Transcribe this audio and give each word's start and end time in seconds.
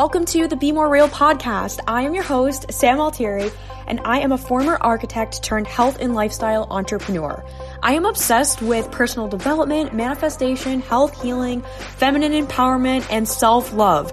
Welcome 0.00 0.24
to 0.24 0.48
the 0.48 0.56
Be 0.56 0.72
More 0.72 0.88
Real 0.88 1.10
podcast. 1.10 1.80
I 1.86 2.04
am 2.04 2.14
your 2.14 2.24
host, 2.24 2.72
Sam 2.72 3.00
Altieri, 3.00 3.50
and 3.86 4.00
I 4.02 4.20
am 4.20 4.32
a 4.32 4.38
former 4.38 4.78
architect 4.80 5.42
turned 5.42 5.66
health 5.66 5.98
and 6.00 6.14
lifestyle 6.14 6.66
entrepreneur. 6.70 7.44
I 7.82 7.92
am 7.92 8.06
obsessed 8.06 8.62
with 8.62 8.90
personal 8.90 9.28
development, 9.28 9.92
manifestation, 9.92 10.80
health 10.80 11.22
healing, 11.22 11.60
feminine 11.98 12.32
empowerment, 12.32 13.06
and 13.10 13.28
self 13.28 13.74
love. 13.74 14.10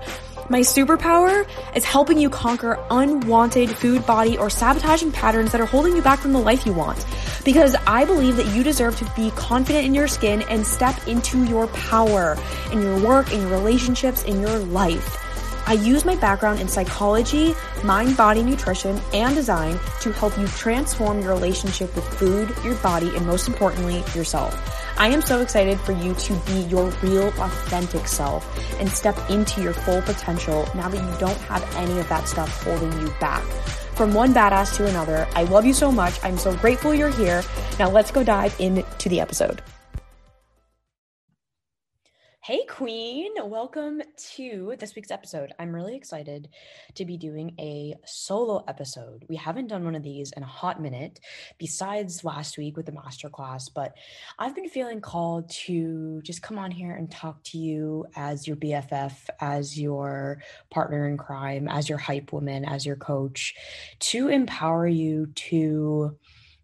My 0.50 0.60
superpower 0.60 1.48
is 1.74 1.86
helping 1.86 2.20
you 2.20 2.30
conquer 2.30 2.78
unwanted 2.92 3.70
food, 3.70 4.06
body, 4.06 4.38
or 4.38 4.50
sabotaging 4.50 5.14
patterns 5.14 5.54
that 5.54 5.62
are 5.62 5.66
holding 5.66 5.96
you 5.96 6.02
back 6.02 6.20
from 6.20 6.34
the 6.34 6.40
life 6.40 6.66
you 6.66 6.74
want. 6.74 7.06
Because 7.46 7.78
I 7.88 8.04
believe 8.04 8.36
that 8.36 8.54
you 8.54 8.62
deserve 8.62 8.98
to 8.98 9.10
be 9.16 9.32
confident 9.32 9.86
in 9.86 9.94
your 9.96 10.10
skin 10.10 10.42
and 10.50 10.68
step 10.68 11.08
into 11.08 11.46
your 11.46 11.68
power 11.68 12.38
in 12.74 12.82
your 12.82 13.00
work, 13.00 13.32
in 13.32 13.40
your 13.40 13.52
relationships, 13.52 14.24
in 14.24 14.42
your 14.42 14.60
life. 14.60 15.24
I 15.68 15.74
use 15.74 16.06
my 16.06 16.16
background 16.16 16.62
in 16.62 16.70
psychology, 16.70 17.54
mind 17.84 18.16
body 18.16 18.42
nutrition, 18.42 19.02
and 19.14 19.36
design 19.36 19.78
to 20.00 20.14
help 20.14 20.38
you 20.38 20.48
transform 20.48 21.20
your 21.20 21.34
relationship 21.34 21.94
with 21.94 22.06
food, 22.06 22.56
your 22.64 22.76
body, 22.76 23.14
and 23.14 23.28
most 23.28 23.50
importantly, 23.50 23.98
yourself. 24.16 24.56
I 24.98 25.10
am 25.10 25.22
so 25.22 25.42
excited 25.42 25.78
for 25.78 25.92
you 25.92 26.14
to 26.14 26.36
be 26.46 26.62
your 26.70 26.90
real, 27.04 27.28
authentic 27.42 28.08
self 28.08 28.48
and 28.80 28.90
step 28.90 29.18
into 29.30 29.62
your 29.62 29.74
full 29.74 30.02
potential 30.04 30.66
now 30.74 30.88
that 30.88 31.04
you 31.04 31.20
don't 31.20 31.38
have 31.40 31.76
any 31.76 32.00
of 32.00 32.08
that 32.08 32.30
stuff 32.30 32.64
holding 32.64 32.94
you 33.02 33.14
back. 33.20 33.44
From 33.94 34.14
one 34.14 34.34
badass 34.34 34.78
to 34.78 34.88
another, 34.88 35.28
I 35.36 35.44
love 35.44 35.66
you 35.66 35.74
so 35.74 35.92
much. 35.92 36.18
I'm 36.24 36.38
so 36.38 36.56
grateful 36.56 36.94
you're 36.94 37.10
here. 37.10 37.44
Now 37.78 37.90
let's 37.90 38.10
go 38.10 38.24
dive 38.24 38.56
into 38.58 39.10
the 39.10 39.20
episode. 39.20 39.62
Hey, 42.48 42.64
Queen, 42.66 43.34
welcome 43.44 44.02
to 44.36 44.76
this 44.80 44.96
week's 44.96 45.12
episode. 45.12 45.52
I'm 45.60 45.76
really 45.76 45.98
excited 45.98 46.48
to 46.96 47.04
be 47.04 47.18
doing 47.18 47.54
a 47.60 47.96
solo 48.06 48.64
episode. 48.70 49.26
We 49.28 49.36
haven't 49.36 49.68
done 49.68 49.84
one 49.84 49.96
of 49.96 50.04
these 50.04 50.32
in 50.32 50.44
a 50.44 50.48
hot 50.48 50.82
minute, 50.82 51.20
besides 51.58 52.24
last 52.24 52.58
week 52.58 52.78
with 52.78 52.86
the 52.86 52.94
masterclass, 52.94 53.70
but 53.76 53.98
I've 54.40 54.56
been 54.56 54.70
feeling 54.70 55.02
called 55.02 55.50
to 55.66 56.22
just 56.22 56.42
come 56.42 56.58
on 56.58 56.72
here 56.72 56.96
and 56.96 57.12
talk 57.12 57.44
to 57.48 57.58
you 57.58 58.06
as 58.16 58.48
your 58.48 58.56
BFF, 58.56 59.12
as 59.42 59.78
your 59.78 60.42
partner 60.72 61.06
in 61.06 61.18
crime, 61.18 61.68
as 61.68 61.90
your 61.90 61.98
hype 61.98 62.32
woman, 62.32 62.64
as 62.64 62.86
your 62.86 62.96
coach, 62.96 63.56
to 64.00 64.30
empower 64.30 64.88
you 64.88 65.34
to 65.36 66.18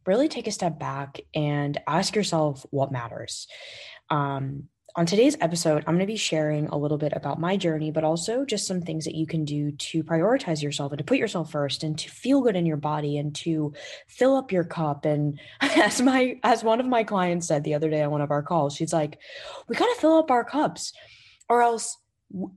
really 0.05 0.29
take 0.29 0.47
a 0.47 0.51
step 0.51 0.79
back 0.79 1.19
and 1.35 1.77
ask 1.87 2.15
yourself 2.15 2.65
what 2.69 2.89
matters. 2.89 3.49
Um, 4.09 4.69
on 4.95 5.07
today's 5.07 5.35
episode, 5.41 5.83
I'm 5.87 5.95
going 5.95 6.05
to 6.05 6.05
be 6.05 6.15
sharing 6.15 6.67
a 6.67 6.77
little 6.77 6.99
bit 6.99 7.13
about 7.15 7.39
my 7.39 7.57
journey, 7.57 7.89
but 7.89 8.03
also 8.03 8.45
just 8.45 8.67
some 8.67 8.79
things 8.79 9.05
that 9.05 9.15
you 9.15 9.25
can 9.25 9.43
do 9.43 9.71
to 9.71 10.03
prioritize 10.03 10.61
yourself 10.61 10.91
and 10.91 10.99
to 10.99 11.03
put 11.03 11.17
yourself 11.17 11.51
first 11.51 11.83
and 11.83 11.97
to 11.97 12.09
feel 12.11 12.41
good 12.41 12.55
in 12.55 12.67
your 12.67 12.77
body 12.77 13.17
and 13.17 13.33
to 13.37 13.73
fill 14.07 14.35
up 14.35 14.51
your 14.51 14.63
cup. 14.63 15.05
And 15.05 15.39
as 15.61 15.99
my 15.99 16.39
as 16.43 16.63
one 16.63 16.79
of 16.79 16.85
my 16.85 17.03
clients 17.03 17.47
said 17.47 17.63
the 17.63 17.73
other 17.73 17.89
day 17.89 18.03
on 18.03 18.11
one 18.11 18.21
of 18.21 18.29
our 18.29 18.43
calls, 18.43 18.75
she's 18.75 18.93
like, 18.93 19.17
"We 19.67 19.75
got 19.75 19.91
to 19.95 19.99
fill 19.99 20.17
up 20.17 20.29
our 20.29 20.43
cups, 20.43 20.93
or 21.49 21.63
else 21.63 21.97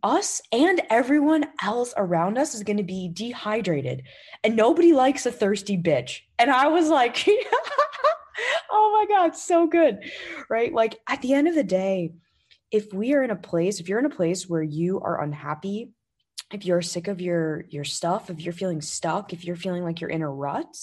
us 0.02 0.42
and 0.52 0.82
everyone 0.90 1.46
else 1.62 1.94
around 1.96 2.36
us 2.36 2.54
is 2.54 2.64
going 2.64 2.76
to 2.78 2.82
be 2.82 3.08
dehydrated, 3.08 4.02
and 4.44 4.56
nobody 4.56 4.92
likes 4.92 5.24
a 5.24 5.32
thirsty 5.32 5.78
bitch." 5.78 6.20
And 6.38 6.50
I 6.50 6.68
was 6.68 6.90
like, 6.90 7.26
"Oh 8.70 9.06
my 9.08 9.16
god, 9.16 9.34
so 9.34 9.66
good!" 9.66 10.00
Right? 10.50 10.70
Like 10.70 10.98
at 11.08 11.22
the 11.22 11.32
end 11.32 11.48
of 11.48 11.54
the 11.54 11.64
day 11.64 12.12
if 12.70 12.92
we 12.92 13.14
are 13.14 13.22
in 13.22 13.30
a 13.30 13.36
place, 13.36 13.80
if 13.80 13.88
you're 13.88 13.98
in 13.98 14.06
a 14.06 14.10
place 14.10 14.48
where 14.48 14.62
you 14.62 15.00
are 15.00 15.22
unhappy, 15.22 15.92
if 16.52 16.64
you're 16.64 16.82
sick 16.82 17.08
of 17.08 17.20
your 17.20 17.64
your 17.70 17.84
stuff, 17.84 18.30
if 18.30 18.40
you're 18.40 18.52
feeling 18.52 18.80
stuck, 18.80 19.32
if 19.32 19.44
you're 19.44 19.56
feeling 19.56 19.82
like 19.82 20.00
you're 20.00 20.10
in 20.10 20.22
a 20.22 20.30
rut, 20.30 20.76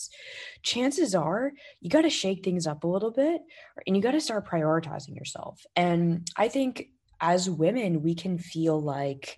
chances 0.61 1.15
are 1.15 1.51
you 1.79 1.89
got 1.89 2.01
to 2.01 2.09
shake 2.09 2.43
things 2.43 2.67
up 2.67 2.83
a 2.83 2.87
little 2.87 3.11
bit 3.11 3.41
and 3.87 3.95
you 3.95 4.01
got 4.01 4.11
to 4.11 4.21
start 4.21 4.47
prioritizing 4.47 5.15
yourself. 5.15 5.61
And 5.75 6.27
I 6.35 6.49
think 6.49 6.87
as 7.21 7.49
women, 7.49 8.01
we 8.01 8.15
can 8.15 8.37
feel 8.37 8.81
like 8.81 9.37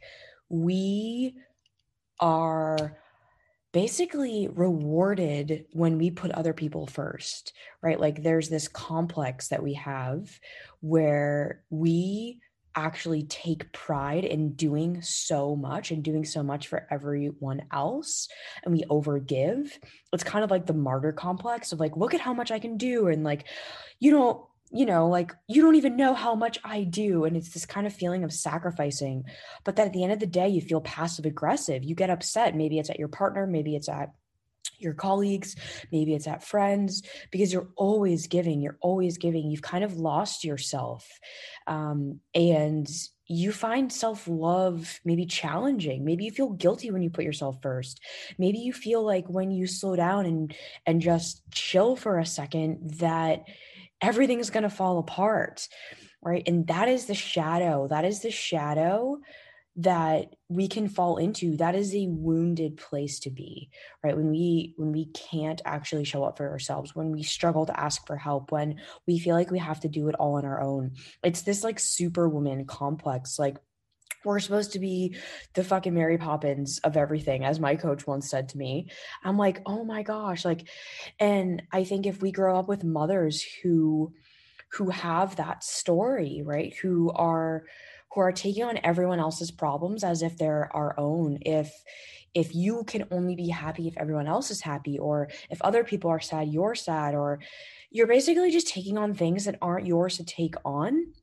we 0.50 1.35
are 2.19 2.97
basically 3.75 4.47
rewarded 4.47 5.65
when 5.73 5.97
we 5.97 6.09
put 6.09 6.31
other 6.31 6.53
people 6.53 6.87
first, 6.87 7.51
right? 7.81 7.99
Like 7.99 8.23
there's 8.23 8.47
this 8.47 8.69
complex 8.69 9.49
that 9.49 9.61
we 9.61 9.73
have 9.73 10.39
where 10.79 11.61
we 11.69 12.39
actually 12.73 13.23
take 13.23 13.73
pride 13.73 14.23
in 14.23 14.53
doing 14.53 15.01
so 15.01 15.57
much 15.57 15.91
and 15.91 16.05
doing 16.05 16.23
so 16.23 16.41
much 16.41 16.69
for 16.69 16.87
everyone 16.89 17.63
else 17.69 18.29
and 18.63 18.73
we 18.73 18.83
overgive. 18.83 19.69
It's 20.13 20.23
kind 20.23 20.45
of 20.45 20.51
like 20.51 20.67
the 20.67 20.73
martyr 20.73 21.11
complex 21.11 21.73
of 21.73 21.81
like, 21.81 21.97
look 21.97 22.13
at 22.13 22.21
how 22.21 22.33
much 22.33 22.51
I 22.51 22.59
can 22.59 22.77
do. 22.77 23.07
And 23.07 23.25
like, 23.25 23.43
you 23.99 24.11
know, 24.11 24.47
you 24.71 24.85
know, 24.85 25.07
like 25.07 25.31
you 25.47 25.61
don't 25.61 25.75
even 25.75 25.95
know 25.95 26.13
how 26.13 26.35
much 26.35 26.59
I 26.63 26.83
do. 26.83 27.25
And 27.25 27.37
it's 27.37 27.49
this 27.49 27.65
kind 27.65 27.87
of 27.87 27.93
feeling 27.93 28.23
of 28.23 28.33
sacrificing. 28.33 29.25
But 29.63 29.75
then 29.75 29.87
at 29.87 29.93
the 29.93 30.03
end 30.03 30.13
of 30.13 30.19
the 30.19 30.25
day, 30.25 30.47
you 30.49 30.61
feel 30.61 30.81
passive 30.81 31.25
aggressive. 31.25 31.83
You 31.83 31.95
get 31.95 32.09
upset. 32.09 32.55
Maybe 32.55 32.79
it's 32.79 32.89
at 32.89 32.99
your 32.99 33.07
partner, 33.07 33.47
maybe 33.47 33.75
it's 33.75 33.89
at 33.89 34.11
your 34.77 34.93
colleagues, 34.93 35.55
maybe 35.91 36.13
it's 36.13 36.27
at 36.27 36.43
friends, 36.43 37.01
because 37.31 37.53
you're 37.53 37.69
always 37.77 38.27
giving, 38.27 38.61
you're 38.61 38.77
always 38.81 39.17
giving. 39.17 39.49
You've 39.49 39.61
kind 39.61 39.83
of 39.83 39.95
lost 39.95 40.43
yourself. 40.43 41.07
Um, 41.65 42.19
and 42.33 42.87
you 43.27 43.51
find 43.51 43.91
self 43.91 44.27
love 44.27 44.99
maybe 45.03 45.25
challenging. 45.25 46.05
Maybe 46.05 46.25
you 46.25 46.31
feel 46.31 46.49
guilty 46.49 46.91
when 46.91 47.01
you 47.01 47.09
put 47.09 47.25
yourself 47.25 47.57
first. 47.61 47.99
Maybe 48.37 48.59
you 48.59 48.73
feel 48.73 49.03
like 49.03 49.27
when 49.27 49.51
you 49.51 49.65
slow 49.65 49.95
down 49.95 50.25
and 50.25 50.55
and 50.85 51.01
just 51.01 51.41
chill 51.51 51.95
for 51.95 52.19
a 52.19 52.25
second 52.25 52.97
that 52.99 53.45
everything's 54.01 54.50
going 54.50 54.63
to 54.63 54.69
fall 54.69 55.00
apart 55.00 55.67
right? 56.25 56.44
And 56.47 56.67
that 56.67 56.89
is 56.89 57.06
the 57.06 57.13
shadow 57.13 57.88
that 57.88 58.03
is 58.03 58.22
the 58.22 58.31
shadow 58.31 59.19
that 59.78 60.33
we 60.47 60.69
can 60.69 60.88
fall 60.88 61.17
into. 61.17 61.57
That 61.57 61.75
is 61.75 61.94
a 61.94 62.07
wounded 62.07 62.78
place 62.78 63.19
to 63.19 63.29
be 63.29 63.69
right? 64.03 64.17
When 64.17 64.29
we 64.31 64.73
when 64.78 64.91
we 64.91 65.05
can't 65.05 65.61
actually 65.63 66.03
show 66.03 66.23
up 66.23 66.38
for 66.38 66.50
ourselves 66.50 66.95
when 66.95 67.11
we 67.11 67.23
struggle 67.23 67.66
to 67.67 67.79
ask 67.79 68.05
for 68.07 68.17
help 68.17 68.51
when 68.51 68.81
we 69.07 69.19
feel 69.19 69.35
like 69.35 69.51
we 69.51 69.59
have 69.59 69.79
to 69.81 69.88
do 69.88 70.09
it 70.09 70.16
all 70.16 70.35
on 70.35 70.45
our 70.45 70.61
own. 70.61 70.94
It's 71.23 71.44
this 71.44 71.63
like 71.63 71.79
superwoman 71.79 72.66
complex 72.66 73.39
like 73.39 73.57
we're 74.25 74.39
supposed 74.39 74.73
to 74.73 74.79
be 74.79 75.15
the 75.53 75.63
fucking 75.63 75.93
Mary 75.93 76.17
Poppins 76.17 76.79
of 76.79 76.97
everything, 76.97 77.45
as 77.45 77.59
my 77.59 77.75
coach 77.75 78.05
once 78.07 78.29
said 78.29 78.49
to 78.49 78.57
me. 78.57 78.89
I'm 79.23 79.37
like, 79.37 79.61
oh 79.65 79.83
my 79.83 80.03
gosh, 80.03 80.43
like, 80.43 80.67
and 81.19 81.63
I 81.71 81.83
think 81.83 82.05
if 82.05 82.21
we 82.21 82.31
grow 82.31 82.57
up 82.57 82.67
with 82.67 82.83
mothers 82.83 83.45
who 83.61 84.13
who 84.71 84.89
have 84.89 85.37
that 85.37 85.63
story, 85.63 86.41
right, 86.43 86.73
who 86.75 87.11
are 87.11 87.65
who 88.13 88.21
are 88.21 88.31
taking 88.31 88.63
on 88.63 88.79
everyone 88.83 89.19
else's 89.19 89.51
problems 89.51 90.03
as 90.03 90.21
if 90.21 90.37
they're 90.37 90.69
our 90.75 90.99
own, 90.99 91.37
if 91.41 91.71
if 92.33 92.53
you 92.53 92.83
can 92.83 93.05
only 93.11 93.35
be 93.35 93.47
happy 93.47 93.87
if 93.87 93.95
everyone 93.97 94.27
else 94.27 94.51
is 94.51 94.61
happy, 94.61 94.99
or 94.99 95.29
if 95.49 95.61
other 95.61 95.83
people 95.83 96.11
are 96.11 96.19
sad, 96.19 96.49
you're 96.49 96.75
sad, 96.75 97.15
or 97.15 97.39
you're 97.89 98.07
basically 98.07 98.51
just 98.51 98.67
taking 98.67 98.97
on 98.97 99.13
things 99.13 99.45
that 99.45 99.57
aren't 99.61 99.87
yours 99.87 100.17
to 100.17 100.25
take 100.25 100.55
on, 100.65 101.13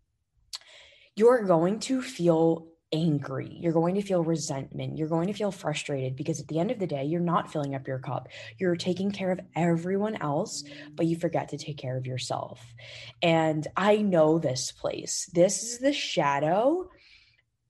you're 1.15 1.45
going 1.45 1.79
to 1.81 2.01
feel 2.01 2.72
angry. 2.93 3.57
You're 3.61 3.73
going 3.73 3.95
to 3.95 4.03
feel 4.03 4.23
resentment. 4.23 4.99
You're 4.99 5.09
going 5.09 5.29
to 5.29 5.33
feel 5.33 5.51
frustrated 5.51 6.17
because 6.17 6.41
at 6.41 6.49
the 6.49 6.59
end 6.59 6.71
of 6.71 6.79
the 6.79 6.87
day, 6.87 7.05
you're 7.05 7.21
not 7.21 7.51
filling 7.53 7.75
up 7.75 7.87
your 7.87 7.99
cup. 7.99 8.29
You're 8.59 8.77
taking 8.77 9.11
care 9.11 9.31
of 9.31 9.41
everyone 9.57 10.17
else, 10.17 10.65
but 10.95 11.07
you 11.07 11.17
forget 11.17 11.49
to 11.51 11.59
take 11.59 11.79
care 11.79 11.97
of 11.97 12.07
yourself. 12.07 12.63
And 13.23 13.67
I 13.77 13.97
know 13.97 14.39
this 14.39 14.73
place. 14.73 15.31
This 15.33 15.63
is 15.63 15.79
the 15.79 15.93
shadow 15.93 16.91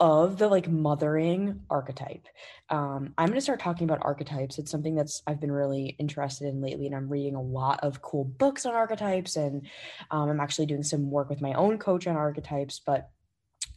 of 0.00 0.36
the 0.36 0.48
like 0.48 0.68
mothering 0.68 1.60
archetype. 1.70 2.26
Um, 2.68 3.14
I'm 3.16 3.28
going 3.28 3.36
to 3.36 3.40
start 3.40 3.60
talking 3.60 3.84
about 3.84 4.04
archetypes. 4.04 4.58
It's 4.58 4.70
something 4.70 4.96
that's 4.96 5.22
I've 5.28 5.40
been 5.40 5.52
really 5.52 5.94
interested 6.00 6.48
in 6.48 6.60
lately, 6.60 6.86
and 6.86 6.96
I'm 6.96 7.08
reading 7.08 7.36
a 7.36 7.40
lot 7.40 7.78
of 7.84 8.02
cool 8.02 8.24
books 8.24 8.66
on 8.66 8.74
archetypes. 8.74 9.36
And 9.36 9.68
um, 10.10 10.28
I'm 10.28 10.40
actually 10.40 10.66
doing 10.66 10.82
some 10.82 11.08
work 11.08 11.30
with 11.30 11.40
my 11.40 11.52
own 11.52 11.78
coach 11.78 12.08
on 12.08 12.16
archetypes. 12.16 12.80
But 12.84 13.10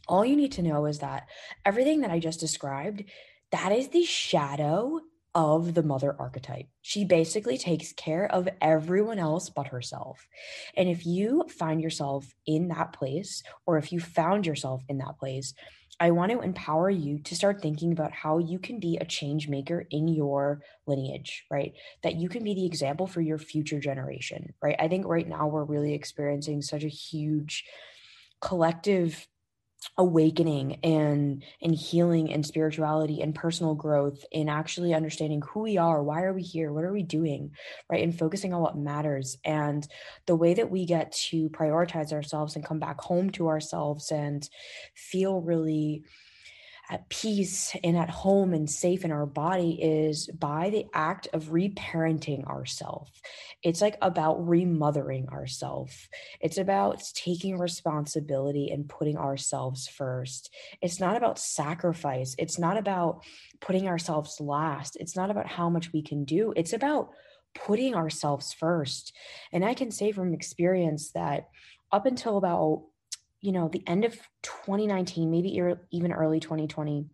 all 0.06 0.24
you 0.24 0.36
need 0.36 0.52
to 0.52 0.62
know 0.62 0.86
is 0.86 1.00
that 1.00 1.28
everything 1.64 2.00
that 2.00 2.10
I 2.10 2.18
just 2.18 2.40
described, 2.40 3.04
that 3.52 3.72
is 3.72 3.88
the 3.88 4.04
shadow 4.04 5.00
of 5.34 5.74
the 5.74 5.82
mother 5.82 6.16
archetype. 6.18 6.66
She 6.80 7.04
basically 7.04 7.58
takes 7.58 7.92
care 7.92 8.24
of 8.32 8.48
everyone 8.62 9.18
else 9.18 9.50
but 9.50 9.66
herself. 9.66 10.26
And 10.74 10.88
if 10.88 11.04
you 11.04 11.44
find 11.48 11.82
yourself 11.82 12.34
in 12.46 12.68
that 12.68 12.94
place, 12.94 13.42
or 13.66 13.76
if 13.76 13.92
you 13.92 14.00
found 14.00 14.46
yourself 14.46 14.82
in 14.88 14.96
that 14.98 15.18
place, 15.18 15.52
I 16.00 16.10
want 16.10 16.32
to 16.32 16.40
empower 16.40 16.88
you 16.88 17.18
to 17.20 17.34
start 17.34 17.60
thinking 17.60 17.92
about 17.92 18.12
how 18.12 18.38
you 18.38 18.58
can 18.58 18.80
be 18.80 18.96
a 18.96 19.04
change 19.04 19.46
maker 19.46 19.86
in 19.90 20.08
your 20.08 20.62
lineage, 20.86 21.44
right? 21.50 21.74
That 22.02 22.16
you 22.16 22.30
can 22.30 22.42
be 22.42 22.54
the 22.54 22.66
example 22.66 23.06
for 23.06 23.20
your 23.20 23.38
future 23.38 23.80
generation, 23.80 24.54
right? 24.62 24.76
I 24.78 24.88
think 24.88 25.06
right 25.06 25.28
now 25.28 25.48
we're 25.48 25.64
really 25.64 25.92
experiencing 25.92 26.62
such 26.62 26.84
a 26.84 26.88
huge 26.88 27.64
collective 28.40 29.26
awakening 29.98 30.78
and 30.82 31.42
and 31.62 31.74
healing 31.74 32.32
and 32.32 32.44
spirituality 32.44 33.20
and 33.22 33.34
personal 33.34 33.74
growth 33.74 34.24
in 34.30 34.48
actually 34.48 34.94
understanding 34.94 35.42
who 35.52 35.60
we 35.60 35.78
are 35.78 36.02
why 36.02 36.22
are 36.22 36.32
we 36.32 36.42
here 36.42 36.72
what 36.72 36.84
are 36.84 36.92
we 36.92 37.02
doing 37.02 37.50
right 37.90 38.02
and 38.02 38.18
focusing 38.18 38.52
on 38.52 38.62
what 38.62 38.76
matters. 38.76 39.36
And 39.44 39.86
the 40.26 40.36
way 40.36 40.54
that 40.54 40.70
we 40.70 40.86
get 40.86 41.12
to 41.30 41.48
prioritize 41.50 42.12
ourselves 42.12 42.56
and 42.56 42.64
come 42.64 42.78
back 42.78 43.00
home 43.00 43.30
to 43.30 43.48
ourselves 43.48 44.10
and 44.10 44.48
feel 44.94 45.40
really 45.40 46.04
at 46.88 47.08
peace 47.08 47.74
and 47.82 47.96
at 47.96 48.10
home 48.10 48.54
and 48.54 48.70
safe 48.70 49.04
in 49.04 49.10
our 49.10 49.26
body 49.26 49.78
is 49.82 50.28
by 50.28 50.70
the 50.70 50.86
act 50.94 51.26
of 51.32 51.46
reparenting 51.46 52.44
ourselves. 52.46 53.10
It's 53.62 53.80
like 53.80 53.96
about 54.00 54.46
remothering 54.46 55.28
ourselves. 55.28 56.08
It's 56.40 56.58
about 56.58 57.02
taking 57.14 57.58
responsibility 57.58 58.70
and 58.70 58.88
putting 58.88 59.16
ourselves 59.16 59.88
first. 59.88 60.54
It's 60.80 61.00
not 61.00 61.16
about 61.16 61.38
sacrifice. 61.38 62.36
It's 62.38 62.58
not 62.58 62.76
about 62.76 63.24
putting 63.60 63.88
ourselves 63.88 64.40
last. 64.40 64.96
It's 65.00 65.16
not 65.16 65.30
about 65.30 65.48
how 65.48 65.68
much 65.68 65.92
we 65.92 66.02
can 66.02 66.24
do. 66.24 66.52
It's 66.56 66.72
about 66.72 67.10
putting 67.54 67.94
ourselves 67.94 68.52
first. 68.52 69.12
And 69.52 69.64
I 69.64 69.74
can 69.74 69.90
say 69.90 70.12
from 70.12 70.34
experience 70.34 71.10
that 71.12 71.48
up 71.90 72.06
until 72.06 72.36
about 72.36 72.84
you 73.40 73.52
know 73.52 73.68
the 73.68 73.82
end 73.86 74.04
of 74.04 74.14
2019 74.42 75.30
maybe 75.30 75.60
even 75.90 76.12
early 76.12 76.40
2020 76.40 77.06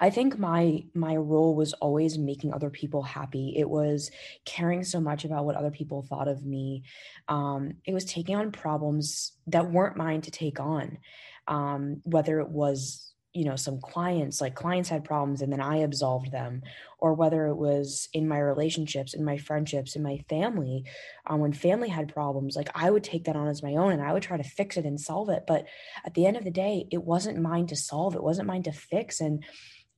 I 0.00 0.10
think 0.10 0.38
my 0.38 0.84
my 0.94 1.16
role 1.16 1.54
was 1.54 1.72
always 1.74 2.18
making 2.18 2.52
other 2.52 2.70
people 2.70 3.02
happy. 3.02 3.54
It 3.56 3.68
was 3.68 4.10
caring 4.44 4.84
so 4.84 5.00
much 5.00 5.24
about 5.24 5.44
what 5.44 5.56
other 5.56 5.70
people 5.70 6.02
thought 6.02 6.28
of 6.28 6.44
me. 6.44 6.84
Um, 7.28 7.72
it 7.84 7.94
was 7.94 8.04
taking 8.04 8.36
on 8.36 8.52
problems 8.52 9.32
that 9.46 9.70
weren't 9.70 9.96
mine 9.96 10.20
to 10.22 10.30
take 10.30 10.60
on, 10.60 10.98
um, 11.46 12.00
whether 12.04 12.40
it 12.40 12.50
was 12.50 13.07
you 13.38 13.44
know 13.44 13.54
some 13.54 13.80
clients 13.80 14.40
like 14.40 14.56
clients 14.56 14.88
had 14.88 15.04
problems 15.04 15.42
and 15.42 15.52
then 15.52 15.60
i 15.60 15.76
absolved 15.76 16.32
them 16.32 16.60
or 16.98 17.14
whether 17.14 17.46
it 17.46 17.54
was 17.54 18.08
in 18.12 18.26
my 18.26 18.38
relationships 18.38 19.14
in 19.14 19.24
my 19.24 19.36
friendships 19.36 19.94
in 19.94 20.02
my 20.02 20.18
family 20.28 20.84
um, 21.26 21.38
when 21.38 21.52
family 21.52 21.88
had 21.88 22.12
problems 22.12 22.56
like 22.56 22.68
i 22.74 22.90
would 22.90 23.04
take 23.04 23.24
that 23.24 23.36
on 23.36 23.46
as 23.46 23.62
my 23.62 23.76
own 23.76 23.92
and 23.92 24.02
i 24.02 24.12
would 24.12 24.24
try 24.24 24.36
to 24.36 24.42
fix 24.42 24.76
it 24.76 24.84
and 24.84 25.00
solve 25.00 25.28
it 25.28 25.44
but 25.46 25.66
at 26.04 26.14
the 26.14 26.26
end 26.26 26.36
of 26.36 26.42
the 26.42 26.50
day 26.50 26.88
it 26.90 27.04
wasn't 27.04 27.40
mine 27.40 27.68
to 27.68 27.76
solve 27.76 28.16
it 28.16 28.22
wasn't 28.24 28.48
mine 28.48 28.64
to 28.64 28.72
fix 28.72 29.20
and 29.20 29.44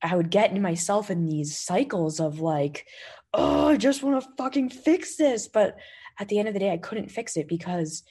i 0.03 0.15
would 0.15 0.29
get 0.29 0.51
in 0.51 0.61
myself 0.61 1.09
in 1.09 1.25
these 1.25 1.57
cycles 1.57 2.19
of 2.19 2.39
like 2.39 2.85
oh 3.33 3.69
i 3.69 3.75
just 3.75 4.03
want 4.03 4.21
to 4.21 4.29
fucking 4.37 4.69
fix 4.69 5.17
this 5.17 5.47
but 5.47 5.77
at 6.19 6.27
the 6.27 6.37
end 6.37 6.47
of 6.47 6.53
the 6.53 6.59
day 6.59 6.71
i 6.71 6.77
couldn't 6.77 7.09
fix 7.09 7.35
it 7.37 7.47
because 7.47 8.03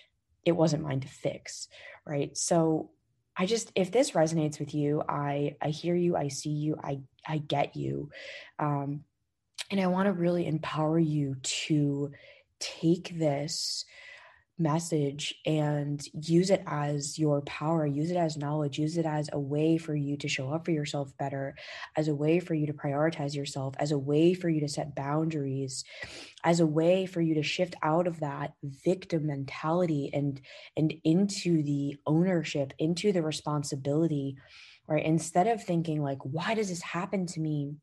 it 0.45 0.57
wasn't 0.57 0.83
mine 0.83 0.99
to 0.99 1.07
fix 1.07 1.69
right? 2.07 2.37
So 2.37 2.91
I 3.41 3.47
just 3.47 3.73
if 3.75 3.91
this 3.91 4.11
resonates 4.11 4.61
with 4.61 4.75
you, 4.75 5.03
I 5.09 5.57
I 5.63 5.71
hear 5.71 5.95
you, 5.95 6.15
I 6.15 6.29
see 6.29 6.51
you, 6.51 6.77
I 6.85 7.01
I 7.27 7.39
get 7.39 7.75
you. 7.75 8.11
Um 8.59 9.05
and 9.71 9.81
I 9.81 9.87
want 9.87 10.09
to 10.09 10.13
really 10.13 10.47
empower 10.47 10.99
you 10.99 11.37
to 11.37 12.11
take 12.59 13.19
this 13.19 13.87
message 14.61 15.35
and 15.47 16.07
use 16.13 16.51
it 16.51 16.63
as 16.67 17.19
your 17.19 17.41
power, 17.43 17.87
use 17.87 18.11
it 18.11 18.17
as 18.17 18.37
knowledge, 18.37 18.79
use 18.79 18.97
it 18.97 19.07
as 19.07 19.31
a 19.33 19.41
way 19.41 19.79
for 19.79 19.95
you 19.95 20.17
to 20.19 20.29
show 20.29 20.53
up 20.53 20.65
for 20.65 20.71
yourself 20.71 21.11
better, 21.19 21.57
as 21.97 22.09
a 22.09 22.15
way 22.15 22.39
for 22.39 22.55
you 22.55 22.67
to 22.67 22.73
prioritize 22.73 23.35
yourself, 23.35 23.75
as 23.79 23.91
a 23.91 23.99
way 23.99 24.35
for 24.35 24.49
you 24.49 24.61
to 24.61 24.69
set 24.69 24.95
boundaries, 24.95 25.85
as 26.45 26.61
a 26.61 26.67
way 26.67 27.07
for 27.07 27.21
you 27.21 27.35
to 27.35 27.43
shift 27.43 27.75
out 27.83 28.07
of 28.07 28.21
that 28.21 28.53
victim 28.63 29.27
mentality 29.27 30.11
and 30.13 30.41
and 30.77 30.95
into 31.05 31.63
the 31.63 31.97
ownership, 32.07 32.73
into 32.79 33.13
the 33.13 33.23
responsibility, 33.23 34.37
right? 34.87 35.05
Instead 35.05 35.47
of 35.47 35.63
thinking 35.63 36.03
like 36.03 36.19
why 36.23 36.55
does 36.55 36.69
this 36.69 36.83
happen 36.83 37.27
to 37.27 37.41
me? 37.41 37.75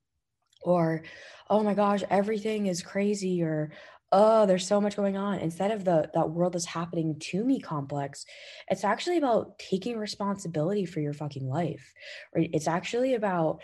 Or, 0.63 1.03
oh 1.49 1.63
my 1.63 1.75
gosh, 1.75 2.03
everything 2.09 2.65
is 2.65 2.81
crazy, 2.81 3.43
or 3.43 3.71
oh 4.11 4.45
there's 4.45 4.67
so 4.67 4.79
much 4.79 4.95
going 4.95 5.17
on. 5.17 5.39
Instead 5.39 5.71
of 5.71 5.83
the 5.83 6.09
that 6.13 6.29
world 6.29 6.55
is 6.55 6.65
happening 6.65 7.17
to 7.19 7.43
me 7.43 7.59
complex 7.59 8.25
it's 8.69 8.83
actually 8.83 9.17
about 9.17 9.57
taking 9.59 9.97
responsibility 9.97 10.85
for 10.85 10.99
your 10.99 11.13
fucking 11.13 11.47
life 11.47 11.93
right? 12.35 12.49
It's 12.53 12.67
actually 12.67 13.15
about 13.15 13.61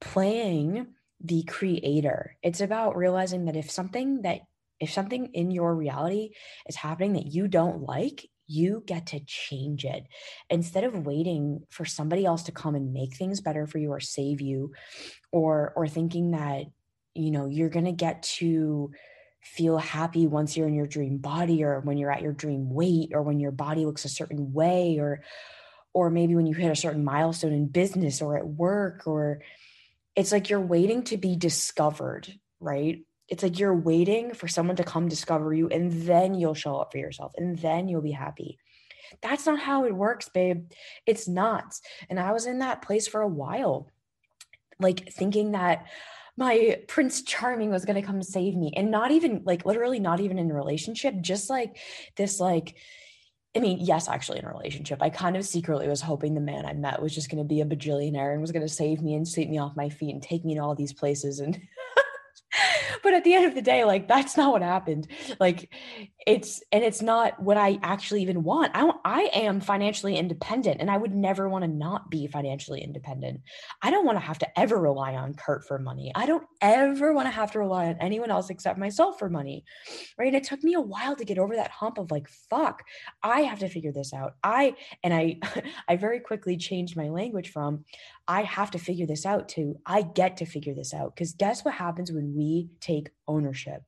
playing 0.00 0.86
the 1.22 1.44
creator. 1.44 2.36
It's 2.42 2.60
about 2.60 2.96
realizing 2.96 3.46
that 3.46 3.56
if 3.56 3.70
something 3.70 4.22
that 4.22 4.40
if 4.80 4.92
something 4.92 5.26
in 5.26 5.52
your 5.52 5.74
reality 5.76 6.30
is 6.66 6.74
happening 6.74 7.12
that 7.12 7.26
you 7.26 7.46
don't 7.46 7.82
like 7.82 8.28
you 8.48 8.82
get 8.86 9.06
to 9.06 9.20
change 9.20 9.84
it. 9.84 10.04
Instead 10.50 10.84
of 10.84 11.06
waiting 11.06 11.60
for 11.70 11.84
somebody 11.84 12.26
else 12.26 12.42
to 12.44 12.52
come 12.52 12.74
and 12.74 12.92
make 12.92 13.16
things 13.16 13.40
better 13.40 13.66
for 13.66 13.78
you 13.78 13.90
or 13.90 14.00
save 14.00 14.40
you 14.40 14.72
or 15.30 15.72
or 15.76 15.86
thinking 15.86 16.32
that 16.32 16.64
you 17.14 17.30
know 17.30 17.46
you're 17.46 17.68
going 17.68 17.84
to 17.84 17.92
get 17.92 18.22
to 18.24 18.90
feel 19.42 19.76
happy 19.76 20.26
once 20.26 20.56
you're 20.56 20.68
in 20.68 20.74
your 20.74 20.86
dream 20.86 21.18
body 21.18 21.64
or 21.64 21.80
when 21.80 21.98
you're 21.98 22.12
at 22.12 22.22
your 22.22 22.32
dream 22.32 22.70
weight 22.70 23.10
or 23.12 23.22
when 23.22 23.40
your 23.40 23.50
body 23.50 23.84
looks 23.84 24.04
a 24.04 24.08
certain 24.08 24.52
way 24.52 24.98
or 24.98 25.22
or 25.94 26.08
maybe 26.08 26.34
when 26.34 26.46
you 26.46 26.54
hit 26.54 26.70
a 26.70 26.76
certain 26.76 27.04
milestone 27.04 27.52
in 27.52 27.66
business 27.66 28.22
or 28.22 28.38
at 28.38 28.46
work 28.46 29.06
or 29.06 29.42
it's 30.16 30.32
like 30.32 30.48
you're 30.48 30.60
waiting 30.60 31.02
to 31.02 31.16
be 31.16 31.36
discovered 31.36 32.32
right? 32.60 33.04
It's 33.28 33.42
like 33.42 33.58
you're 33.58 33.74
waiting 33.74 34.34
for 34.34 34.46
someone 34.46 34.76
to 34.76 34.84
come 34.84 35.08
discover 35.08 35.52
you 35.52 35.68
and 35.68 35.90
then 35.90 36.34
you'll 36.34 36.54
show 36.54 36.76
up 36.76 36.92
for 36.92 36.98
yourself 36.98 37.32
and 37.36 37.58
then 37.58 37.88
you'll 37.88 38.02
be 38.02 38.12
happy. 38.12 38.58
That's 39.20 39.46
not 39.46 39.58
how 39.58 39.84
it 39.84 39.94
works 39.94 40.28
babe. 40.28 40.70
It's 41.06 41.28
not. 41.28 41.74
And 42.08 42.20
i 42.20 42.32
was 42.32 42.46
in 42.46 42.60
that 42.60 42.82
place 42.82 43.08
for 43.08 43.20
a 43.20 43.28
while 43.28 43.88
like 44.78 45.12
thinking 45.12 45.52
that 45.52 45.86
my 46.36 46.78
prince 46.88 47.22
charming 47.22 47.70
was 47.70 47.84
going 47.84 48.00
to 48.00 48.06
come 48.06 48.22
save 48.22 48.56
me 48.56 48.72
and 48.76 48.90
not 48.90 49.10
even 49.10 49.42
like 49.44 49.66
literally 49.66 50.00
not 50.00 50.20
even 50.20 50.38
in 50.38 50.50
a 50.50 50.54
relationship 50.54 51.14
just 51.20 51.50
like 51.50 51.76
this 52.16 52.40
like 52.40 52.76
I 53.54 53.60
mean, 53.60 53.80
yes, 53.80 54.08
actually, 54.08 54.38
in 54.38 54.46
a 54.46 54.50
relationship, 54.50 55.02
I 55.02 55.10
kind 55.10 55.36
of 55.36 55.44
secretly 55.44 55.86
was 55.86 56.00
hoping 56.00 56.32
the 56.32 56.40
man 56.40 56.64
I 56.64 56.72
met 56.72 57.02
was 57.02 57.14
just 57.14 57.30
going 57.30 57.42
to 57.42 57.46
be 57.46 57.60
a 57.60 57.66
bajillionaire 57.66 58.32
and 58.32 58.40
was 58.40 58.50
going 58.50 58.66
to 58.66 58.72
save 58.72 59.02
me 59.02 59.14
and 59.14 59.28
sweep 59.28 59.50
me 59.50 59.58
off 59.58 59.76
my 59.76 59.90
feet 59.90 60.14
and 60.14 60.22
take 60.22 60.42
me 60.42 60.54
to 60.54 60.62
all 60.62 60.74
these 60.74 60.94
places 60.94 61.38
and 61.38 61.60
but 63.02 63.14
at 63.14 63.24
the 63.24 63.34
end 63.34 63.46
of 63.46 63.54
the 63.54 63.62
day 63.62 63.84
like 63.84 64.08
that's 64.08 64.36
not 64.36 64.52
what 64.52 64.62
happened. 64.62 65.08
Like 65.40 65.72
it's 66.26 66.62
and 66.70 66.84
it's 66.84 67.02
not 67.02 67.42
what 67.42 67.56
i 67.56 67.78
actually 67.82 68.22
even 68.22 68.42
want. 68.42 68.72
I 68.74 68.90
i 69.04 69.20
am 69.34 69.60
financially 69.60 70.16
independent 70.16 70.80
and 70.80 70.90
i 70.90 70.96
would 70.96 71.14
never 71.14 71.48
want 71.48 71.64
to 71.64 71.68
not 71.68 72.10
be 72.10 72.26
financially 72.26 72.82
independent. 72.82 73.40
I 73.82 73.90
don't 73.90 74.06
want 74.06 74.16
to 74.16 74.24
have 74.24 74.38
to 74.38 74.58
ever 74.58 74.78
rely 74.78 75.14
on 75.14 75.34
kurt 75.34 75.66
for 75.66 75.78
money. 75.78 76.12
I 76.14 76.26
don't 76.26 76.46
ever 76.60 77.12
want 77.12 77.26
to 77.26 77.30
have 77.30 77.52
to 77.52 77.58
rely 77.58 77.86
on 77.86 77.96
anyone 78.00 78.30
else 78.30 78.50
except 78.50 78.78
myself 78.78 79.18
for 79.18 79.28
money 79.28 79.64
right? 80.18 80.28
And 80.28 80.36
it 80.36 80.44
took 80.44 80.62
me 80.62 80.74
a 80.74 80.80
while 80.80 81.16
to 81.16 81.24
get 81.24 81.38
over 81.38 81.56
that 81.56 81.70
hump 81.70 81.98
of 81.98 82.10
like 82.10 82.28
fuck 82.50 82.82
i 83.22 83.42
have 83.42 83.58
to 83.60 83.68
figure 83.68 83.92
this 83.92 84.12
out. 84.12 84.34
I 84.42 84.74
and 85.02 85.12
i 85.12 85.38
i 85.88 85.96
very 85.96 86.20
quickly 86.20 86.56
changed 86.56 86.96
my 86.96 87.08
language 87.08 87.50
from 87.50 87.84
I 88.28 88.42
have 88.42 88.70
to 88.72 88.78
figure 88.78 89.06
this 89.06 89.26
out 89.26 89.48
to 89.50 89.76
I 89.84 90.02
get 90.02 90.36
to 90.38 90.46
figure 90.46 90.74
this 90.74 90.94
out. 90.94 91.14
Because 91.14 91.32
guess 91.32 91.64
what 91.64 91.74
happens 91.74 92.12
when 92.12 92.34
we 92.36 92.68
take 92.80 92.91
ownership? 93.26 93.82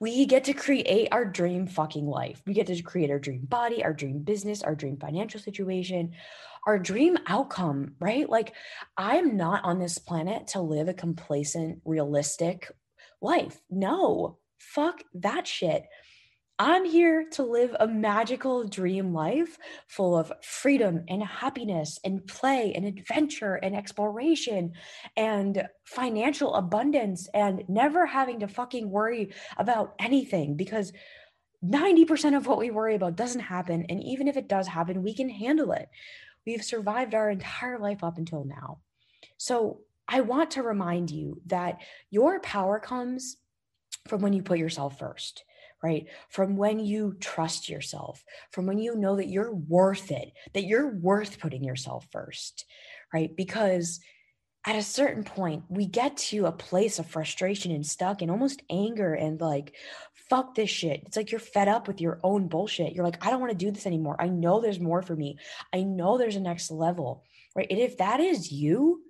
We 0.00 0.26
get 0.26 0.44
to 0.44 0.54
create 0.54 1.08
our 1.12 1.24
dream 1.24 1.66
fucking 1.66 2.06
life. 2.06 2.42
We 2.46 2.54
get 2.54 2.66
to 2.68 2.82
create 2.82 3.10
our 3.10 3.18
dream 3.18 3.44
body, 3.44 3.84
our 3.84 3.92
dream 3.92 4.20
business, 4.20 4.62
our 4.62 4.74
dream 4.74 4.96
financial 4.96 5.40
situation, 5.40 6.12
our 6.66 6.78
dream 6.78 7.18
outcome, 7.26 7.94
right? 8.00 8.28
Like, 8.28 8.54
I'm 8.96 9.36
not 9.36 9.64
on 9.64 9.78
this 9.78 9.98
planet 9.98 10.48
to 10.48 10.60
live 10.60 10.88
a 10.88 10.94
complacent, 10.94 11.80
realistic 11.84 12.70
life. 13.20 13.60
No, 13.70 14.38
fuck 14.58 15.02
that 15.14 15.46
shit. 15.46 15.84
I'm 16.62 16.84
here 16.84 17.24
to 17.32 17.42
live 17.42 17.74
a 17.80 17.88
magical 17.88 18.64
dream 18.64 19.14
life 19.14 19.56
full 19.88 20.14
of 20.14 20.30
freedom 20.42 21.04
and 21.08 21.22
happiness 21.22 21.98
and 22.04 22.26
play 22.26 22.74
and 22.74 22.84
adventure 22.84 23.54
and 23.54 23.74
exploration 23.74 24.74
and 25.16 25.66
financial 25.86 26.54
abundance 26.54 27.30
and 27.32 27.62
never 27.66 28.04
having 28.04 28.40
to 28.40 28.46
fucking 28.46 28.90
worry 28.90 29.32
about 29.56 29.94
anything 29.98 30.58
because 30.58 30.92
90% 31.64 32.36
of 32.36 32.46
what 32.46 32.58
we 32.58 32.70
worry 32.70 32.94
about 32.94 33.16
doesn't 33.16 33.40
happen. 33.40 33.86
And 33.88 34.04
even 34.04 34.28
if 34.28 34.36
it 34.36 34.46
does 34.46 34.66
happen, 34.66 35.02
we 35.02 35.14
can 35.14 35.30
handle 35.30 35.72
it. 35.72 35.88
We've 36.46 36.62
survived 36.62 37.14
our 37.14 37.30
entire 37.30 37.78
life 37.78 38.04
up 38.04 38.18
until 38.18 38.44
now. 38.44 38.80
So 39.38 39.80
I 40.06 40.20
want 40.20 40.50
to 40.50 40.62
remind 40.62 41.10
you 41.10 41.40
that 41.46 41.78
your 42.10 42.38
power 42.38 42.78
comes 42.78 43.38
from 44.08 44.20
when 44.20 44.34
you 44.34 44.42
put 44.42 44.58
yourself 44.58 44.98
first 44.98 45.44
right? 45.82 46.06
From 46.28 46.56
when 46.56 46.78
you 46.78 47.16
trust 47.20 47.68
yourself, 47.68 48.24
from 48.50 48.66
when 48.66 48.78
you 48.78 48.96
know 48.96 49.16
that 49.16 49.28
you're 49.28 49.52
worth 49.52 50.10
it, 50.10 50.32
that 50.52 50.64
you're 50.64 50.88
worth 50.88 51.40
putting 51.40 51.64
yourself 51.64 52.06
first, 52.12 52.66
right? 53.12 53.34
Because 53.34 54.00
at 54.66 54.76
a 54.76 54.82
certain 54.82 55.24
point, 55.24 55.64
we 55.70 55.86
get 55.86 56.18
to 56.18 56.44
a 56.44 56.52
place 56.52 56.98
of 56.98 57.06
frustration 57.06 57.72
and 57.72 57.86
stuck 57.86 58.20
and 58.20 58.30
almost 58.30 58.62
anger 58.68 59.14
and 59.14 59.40
like, 59.40 59.74
fuck 60.28 60.54
this 60.54 60.68
shit. 60.68 61.02
It's 61.06 61.16
like 61.16 61.32
you're 61.32 61.40
fed 61.40 61.66
up 61.66 61.88
with 61.88 62.00
your 62.00 62.20
own 62.22 62.48
bullshit. 62.48 62.92
You're 62.92 63.04
like, 63.04 63.24
I 63.24 63.30
don't 63.30 63.40
want 63.40 63.52
to 63.52 63.64
do 63.64 63.70
this 63.70 63.86
anymore. 63.86 64.16
I 64.20 64.28
know 64.28 64.60
there's 64.60 64.78
more 64.78 65.00
for 65.00 65.16
me. 65.16 65.38
I 65.72 65.82
know 65.82 66.18
there's 66.18 66.36
a 66.36 66.40
next 66.40 66.70
level, 66.70 67.24
right? 67.56 67.66
And 67.70 67.78
if 67.78 67.98
that 67.98 68.20
is 68.20 68.52
you, 68.52 69.02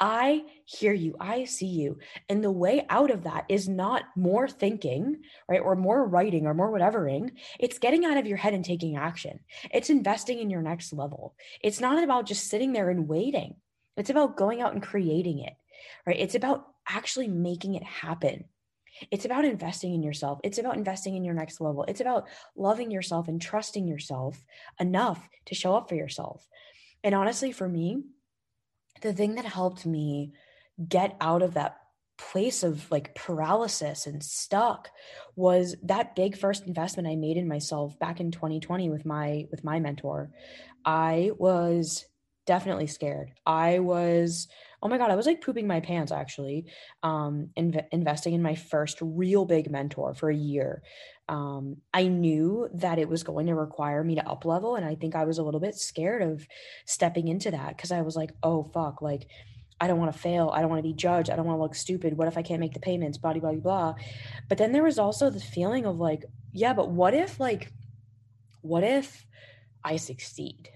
I 0.00 0.44
hear 0.64 0.92
you, 0.92 1.14
I 1.20 1.44
see 1.44 1.66
you. 1.66 1.98
And 2.28 2.42
the 2.42 2.50
way 2.50 2.84
out 2.88 3.10
of 3.10 3.24
that 3.24 3.44
is 3.48 3.68
not 3.68 4.04
more 4.16 4.48
thinking, 4.48 5.22
right? 5.48 5.60
Or 5.60 5.76
more 5.76 6.06
writing 6.06 6.46
or 6.46 6.54
more 6.54 6.70
whatevering. 6.70 7.30
It's 7.60 7.78
getting 7.78 8.04
out 8.04 8.16
of 8.16 8.26
your 8.26 8.36
head 8.36 8.54
and 8.54 8.64
taking 8.64 8.96
action. 8.96 9.40
It's 9.72 9.90
investing 9.90 10.40
in 10.40 10.50
your 10.50 10.62
next 10.62 10.92
level. 10.92 11.34
It's 11.62 11.80
not 11.80 12.02
about 12.02 12.26
just 12.26 12.48
sitting 12.48 12.72
there 12.72 12.90
and 12.90 13.08
waiting. 13.08 13.54
It's 13.96 14.10
about 14.10 14.36
going 14.36 14.60
out 14.60 14.72
and 14.72 14.82
creating 14.82 15.38
it, 15.40 15.54
right? 16.06 16.18
It's 16.18 16.34
about 16.34 16.66
actually 16.88 17.28
making 17.28 17.74
it 17.74 17.84
happen. 17.84 18.44
It's 19.10 19.24
about 19.24 19.44
investing 19.44 19.94
in 19.94 20.02
yourself. 20.02 20.40
It's 20.44 20.58
about 20.58 20.76
investing 20.76 21.16
in 21.16 21.24
your 21.24 21.34
next 21.34 21.60
level. 21.60 21.84
It's 21.84 22.00
about 22.00 22.28
loving 22.56 22.90
yourself 22.90 23.28
and 23.28 23.40
trusting 23.40 23.86
yourself 23.86 24.44
enough 24.78 25.28
to 25.46 25.54
show 25.54 25.74
up 25.74 25.88
for 25.88 25.94
yourself. 25.94 26.46
And 27.02 27.14
honestly, 27.14 27.52
for 27.52 27.68
me, 27.68 28.02
the 29.00 29.12
thing 29.12 29.34
that 29.36 29.44
helped 29.44 29.86
me 29.86 30.32
get 30.88 31.16
out 31.20 31.42
of 31.42 31.54
that 31.54 31.78
place 32.16 32.62
of 32.62 32.90
like 32.90 33.14
paralysis 33.14 34.06
and 34.06 34.22
stuck 34.22 34.90
was 35.36 35.74
that 35.82 36.14
big 36.14 36.36
first 36.36 36.66
investment 36.66 37.08
I 37.08 37.16
made 37.16 37.36
in 37.36 37.48
myself 37.48 37.98
back 37.98 38.20
in 38.20 38.30
2020 38.30 38.88
with 38.88 39.04
my 39.04 39.46
with 39.50 39.64
my 39.64 39.80
mentor. 39.80 40.30
I 40.84 41.32
was 41.38 42.04
definitely 42.46 42.86
scared. 42.86 43.32
I 43.46 43.78
was 43.80 44.48
oh 44.84 44.88
my 44.88 44.98
god, 44.98 45.10
I 45.10 45.16
was 45.16 45.26
like 45.26 45.40
pooping 45.40 45.66
my 45.66 45.80
pants 45.80 46.12
actually. 46.12 46.66
Um 47.02 47.48
inv- 47.56 47.86
investing 47.90 48.34
in 48.34 48.42
my 48.42 48.54
first 48.54 48.98
real 49.00 49.46
big 49.46 49.70
mentor 49.70 50.14
for 50.14 50.30
a 50.30 50.36
year. 50.36 50.82
Um 51.28 51.78
I 51.92 52.08
knew 52.08 52.68
that 52.74 52.98
it 52.98 53.08
was 53.08 53.24
going 53.24 53.46
to 53.46 53.54
require 53.54 54.04
me 54.04 54.14
to 54.16 54.28
up 54.28 54.44
level 54.44 54.76
and 54.76 54.84
I 54.84 54.94
think 54.94 55.16
I 55.16 55.24
was 55.24 55.38
a 55.38 55.42
little 55.42 55.60
bit 55.60 55.74
scared 55.74 56.22
of 56.22 56.46
stepping 56.86 57.28
into 57.28 57.50
that 57.50 57.78
cuz 57.78 57.90
I 57.90 58.02
was 58.02 58.14
like, 58.16 58.32
"Oh 58.42 58.62
fuck, 58.62 59.02
like 59.02 59.26
I 59.80 59.86
don't 59.86 59.98
want 59.98 60.12
to 60.12 60.18
fail. 60.18 60.50
I 60.54 60.60
don't 60.60 60.70
want 60.70 60.78
to 60.78 60.88
be 60.88 60.94
judged. 60.94 61.30
I 61.30 61.36
don't 61.36 61.46
want 61.46 61.58
to 61.58 61.62
look 61.62 61.74
stupid. 61.74 62.16
What 62.16 62.28
if 62.28 62.38
I 62.38 62.42
can't 62.42 62.60
make 62.60 62.74
the 62.74 62.80
payments? 62.80 63.18
Blah, 63.18 63.34
blah, 63.34 63.52
blah. 63.54 63.94
But 64.48 64.58
then 64.58 64.72
there 64.72 64.84
was 64.84 64.98
also 64.98 65.30
the 65.30 65.40
feeling 65.40 65.84
of 65.84 65.98
like, 65.98 66.24
yeah, 66.52 66.72
but 66.72 66.90
what 66.90 67.12
if, 67.12 67.40
like, 67.40 67.72
what 68.62 68.84
if 68.84 69.26
I 69.82 69.96
succeed? 69.96 70.70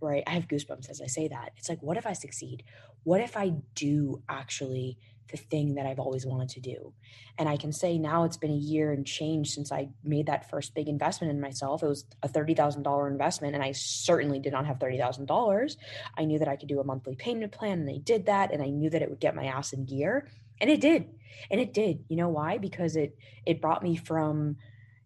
Right? 0.00 0.22
I 0.26 0.30
have 0.30 0.48
goosebumps 0.48 0.90
as 0.90 1.00
I 1.00 1.06
say 1.06 1.28
that. 1.28 1.52
It's 1.56 1.68
like, 1.68 1.82
what 1.82 1.96
if 1.96 2.06
I 2.06 2.12
succeed? 2.12 2.64
What 3.04 3.20
if 3.20 3.36
I 3.36 3.52
do 3.74 4.22
actually 4.28 4.98
the 5.30 5.36
thing 5.36 5.74
that 5.74 5.86
I've 5.86 5.98
always 5.98 6.24
wanted 6.26 6.48
to 6.50 6.60
do? 6.60 6.92
And 7.38 7.48
I 7.48 7.56
can 7.56 7.72
say 7.72 7.98
now 7.98 8.24
it's 8.24 8.36
been 8.36 8.50
a 8.50 8.56
year 8.56 8.92
and 8.92 9.06
change 9.06 9.50
since 9.50 9.70
I 9.70 9.88
made 10.02 10.26
that 10.26 10.50
first 10.50 10.74
big 10.74 10.88
investment 10.88 11.30
in 11.30 11.40
myself. 11.40 11.82
It 11.82 11.88
was 11.88 12.04
a 12.22 12.28
$30,000 12.28 13.10
investment, 13.10 13.54
and 13.54 13.62
I 13.62 13.72
certainly 13.72 14.38
did 14.40 14.52
not 14.52 14.66
have 14.66 14.78
$30,000. 14.78 15.76
I 16.16 16.24
knew 16.24 16.38
that 16.38 16.48
I 16.48 16.56
could 16.56 16.68
do 16.68 16.80
a 16.80 16.84
monthly 16.84 17.14
payment 17.14 17.52
plan, 17.52 17.80
and 17.80 17.90
I 17.90 17.98
did 17.98 18.26
that, 18.26 18.52
and 18.52 18.62
I 18.62 18.70
knew 18.70 18.90
that 18.90 19.02
it 19.02 19.10
would 19.10 19.20
get 19.20 19.36
my 19.36 19.44
ass 19.44 19.72
in 19.72 19.84
gear. 19.84 20.28
And 20.60 20.70
it 20.70 20.80
did. 20.80 21.06
And 21.50 21.60
it 21.60 21.72
did. 21.72 22.04
You 22.08 22.16
know 22.16 22.28
why? 22.28 22.58
Because 22.58 22.96
it 22.96 23.16
it 23.46 23.60
brought 23.60 23.82
me 23.82 23.96
from 23.96 24.56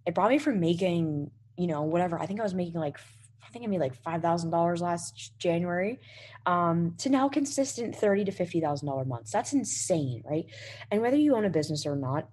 it 0.06 0.14
brought 0.14 0.30
me 0.30 0.38
from 0.38 0.61
making, 0.61 1.30
you 1.56 1.66
know, 1.66 1.82
whatever. 1.82 2.18
I 2.18 2.26
think 2.26 2.40
I 2.40 2.42
was 2.42 2.54
making 2.54 2.80
like 2.80 2.99
I 3.44 3.49
think 3.50 3.64
I 3.64 3.68
made 3.68 3.80
like 3.80 3.94
five 4.02 4.22
thousand 4.22 4.50
dollars 4.50 4.80
last 4.80 5.38
January, 5.38 6.00
um, 6.46 6.94
to 6.99 7.08
now 7.11 7.28
consistent 7.28 7.94
thirty 7.96 8.25
to 8.25 8.32
fifty 8.32 8.61
thousand 8.61 8.88
dollar 8.88 9.04
months. 9.04 9.30
That's 9.32 9.52
insane, 9.52 10.22
right? 10.25 10.46
And 10.90 11.02
whether 11.02 11.16
you 11.16 11.34
own 11.37 11.44
a 11.44 11.50
business 11.50 11.87
or 11.87 11.96
not, 11.96 12.28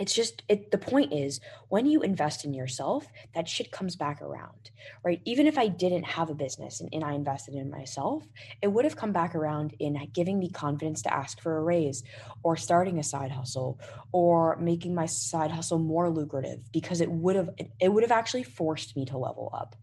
it's 0.00 0.14
just 0.14 0.42
it 0.48 0.70
the 0.70 0.78
point 0.78 1.12
is 1.12 1.40
when 1.68 1.84
you 1.84 2.00
invest 2.00 2.44
in 2.44 2.54
yourself 2.54 3.06
that 3.34 3.46
shit 3.46 3.70
comes 3.70 3.94
back 3.96 4.22
around 4.22 4.70
right 5.04 5.20
even 5.26 5.46
if 5.46 5.58
i 5.58 5.68
didn't 5.68 6.04
have 6.04 6.30
a 6.30 6.34
business 6.34 6.80
and, 6.80 6.88
and, 6.92 7.04
i 7.04 7.12
invested 7.12 7.54
in 7.54 7.70
myself 7.70 8.24
it 8.62 8.68
would 8.68 8.84
have 8.84 8.96
come 8.96 9.12
back 9.12 9.34
around 9.34 9.74
in 9.78 10.00
giving 10.12 10.38
me 10.38 10.48
confidence 10.48 11.02
to 11.02 11.14
ask 11.14 11.40
for 11.40 11.58
a 11.58 11.62
raise 11.62 12.02
or 12.42 12.56
starting 12.56 12.98
a 12.98 13.02
side 13.02 13.30
hustle 13.30 13.78
or 14.12 14.56
making 14.56 14.94
my 14.94 15.06
side 15.06 15.50
hustle 15.50 15.78
more 15.78 16.08
lucrative 16.08 16.60
because 16.72 17.00
it 17.00 17.10
would 17.10 17.36
have 17.36 17.50
it 17.78 17.92
would 17.92 18.02
have 18.02 18.12
actually 18.12 18.42
forced 18.42 18.96
me 18.96 19.04
to 19.04 19.18
level 19.18 19.50
up 19.52 19.76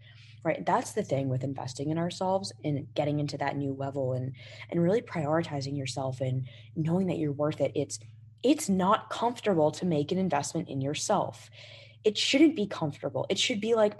right 0.48 0.66
that's 0.66 0.94
the 0.94 1.04
thing 1.04 1.30
with 1.30 1.44
investing 1.44 1.89
in 1.89 1.98
ourselves 1.98 2.54
and 2.63 2.88
getting 2.96 3.20
into 3.20 3.38
that 3.38 3.58
new 3.58 3.74
level 3.74 4.13
and 4.13 4.34
and 4.72 4.82
really 4.82 5.01
prioritizing 5.01 5.77
yourself 5.77 6.22
and 6.22 6.48
knowing 6.75 7.08
that 7.08 7.18
you're 7.18 7.32
worth 7.34 7.62
it. 7.62 7.72
It's 7.75 8.00
it's 8.44 8.70
not 8.70 9.10
comfortable 9.10 9.72
to 9.72 9.86
make 9.86 10.12
an 10.12 10.18
investment 10.18 10.70
in 10.70 10.80
yourself. 10.80 11.50
It 12.04 12.18
shouldn't 12.18 12.56
be 12.56 12.66
comfortable. 12.68 13.25
It 13.30 13.38
should 13.38 13.60
be 13.60 13.75
like 13.75 13.98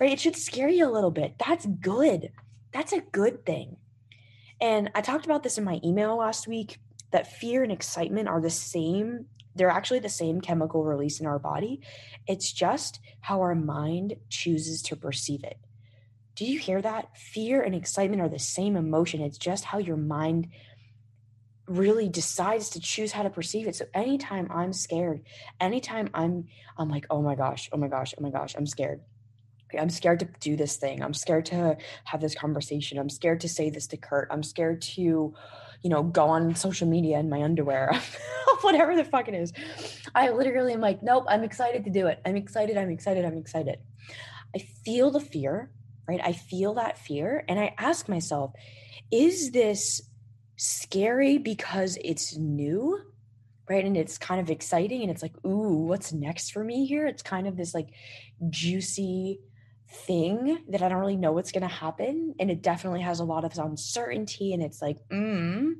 right? 0.00 0.12
It 0.12 0.20
should 0.20 0.36
scare 0.36 0.68
you 0.68 0.88
a 0.88 0.92
little 0.92 1.10
bit. 1.10 1.34
That's 1.44 1.66
good. 1.66 2.30
That's 2.72 2.92
a 2.92 3.00
good 3.00 3.44
thing. 3.44 3.76
And 4.60 4.90
i 4.94 5.00
talked 5.00 5.26
about 5.26 5.42
this 5.42 5.58
in 5.58 5.64
my 5.64 5.80
email 5.84 6.16
last 6.16 6.48
week 6.48 6.78
that 7.10 7.32
fear 7.32 7.62
and 7.62 7.72
excitement 7.72 8.28
are 8.28 8.40
the 8.40 8.50
same 8.50 9.26
they're 9.56 9.70
actually 9.70 10.00
the 10.00 10.08
same 10.08 10.40
chemical 10.40 10.84
release 10.84 11.20
in 11.20 11.26
our 11.26 11.38
body. 11.38 11.80
It's 12.26 12.52
just 12.52 13.00
how 13.20 13.40
our 13.40 13.54
mind 13.54 14.16
chooses 14.28 14.82
to 14.82 14.96
perceive 14.96 15.42
it. 15.44 15.58
Do 16.34 16.44
you 16.44 16.58
hear 16.58 16.82
that? 16.82 17.16
Fear 17.16 17.62
and 17.62 17.74
excitement 17.74 18.20
are 18.20 18.28
the 18.28 18.38
same 18.38 18.76
emotion. 18.76 19.22
It's 19.22 19.38
just 19.38 19.64
how 19.64 19.78
your 19.78 19.96
mind 19.96 20.48
really 21.66 22.08
decides 22.08 22.70
to 22.70 22.80
choose 22.80 23.12
how 23.12 23.22
to 23.22 23.30
perceive 23.30 23.66
it. 23.66 23.74
So 23.74 23.86
anytime 23.94 24.48
I'm 24.50 24.72
scared, 24.72 25.22
anytime 25.60 26.10
I'm 26.14 26.44
I'm 26.76 26.88
like, 26.88 27.06
"Oh 27.10 27.22
my 27.22 27.34
gosh, 27.34 27.68
oh 27.72 27.78
my 27.78 27.88
gosh, 27.88 28.14
oh 28.18 28.22
my 28.22 28.30
gosh, 28.30 28.54
I'm 28.56 28.66
scared." 28.66 29.00
I'm 29.78 29.90
scared 29.90 30.20
to 30.20 30.28
do 30.40 30.56
this 30.56 30.76
thing. 30.76 31.02
I'm 31.02 31.14
scared 31.14 31.46
to 31.46 31.76
have 32.04 32.20
this 32.20 32.34
conversation. 32.34 32.98
I'm 32.98 33.08
scared 33.08 33.40
to 33.40 33.48
say 33.48 33.70
this 33.70 33.86
to 33.88 33.96
Kurt. 33.96 34.28
I'm 34.30 34.42
scared 34.42 34.82
to 34.82 35.34
you 35.82 35.90
know, 35.90 36.02
go 36.02 36.26
on 36.26 36.54
social 36.54 36.88
media 36.88 37.18
in 37.18 37.28
my 37.28 37.42
underwear, 37.42 37.92
whatever 38.62 38.96
the 38.96 39.04
fuck 39.04 39.28
it 39.28 39.34
is. 39.34 39.52
I 40.14 40.30
literally 40.30 40.72
am 40.72 40.80
like, 40.80 41.02
nope, 41.02 41.26
I'm 41.28 41.44
excited 41.44 41.84
to 41.84 41.90
do 41.90 42.06
it. 42.06 42.20
I'm 42.24 42.36
excited. 42.36 42.76
I'm 42.76 42.90
excited. 42.90 43.24
I'm 43.24 43.38
excited. 43.38 43.78
I 44.54 44.58
feel 44.58 45.10
the 45.10 45.20
fear, 45.20 45.70
right? 46.08 46.20
I 46.22 46.32
feel 46.32 46.74
that 46.74 46.98
fear. 46.98 47.44
And 47.48 47.58
I 47.58 47.74
ask 47.78 48.08
myself, 48.08 48.52
is 49.12 49.52
this 49.52 50.02
scary 50.56 51.38
because 51.38 51.98
it's 52.02 52.36
new? 52.36 53.00
Right. 53.68 53.84
And 53.84 53.96
it's 53.96 54.16
kind 54.16 54.40
of 54.40 54.48
exciting. 54.48 55.02
And 55.02 55.10
it's 55.10 55.22
like, 55.22 55.34
ooh, 55.44 55.86
what's 55.86 56.12
next 56.12 56.52
for 56.52 56.62
me 56.62 56.86
here? 56.86 57.06
It's 57.06 57.22
kind 57.22 57.48
of 57.48 57.56
this 57.56 57.74
like 57.74 57.88
juicy, 58.48 59.40
thing 59.88 60.58
that 60.68 60.82
I 60.82 60.88
don't 60.88 60.98
really 60.98 61.16
know 61.16 61.32
what's 61.32 61.52
going 61.52 61.62
to 61.62 61.68
happen. 61.68 62.34
And 62.38 62.50
it 62.50 62.62
definitely 62.62 63.02
has 63.02 63.20
a 63.20 63.24
lot 63.24 63.44
of 63.44 63.58
uncertainty. 63.58 64.52
And 64.52 64.62
it's 64.62 64.82
like, 64.82 64.98
mm. 65.08 65.74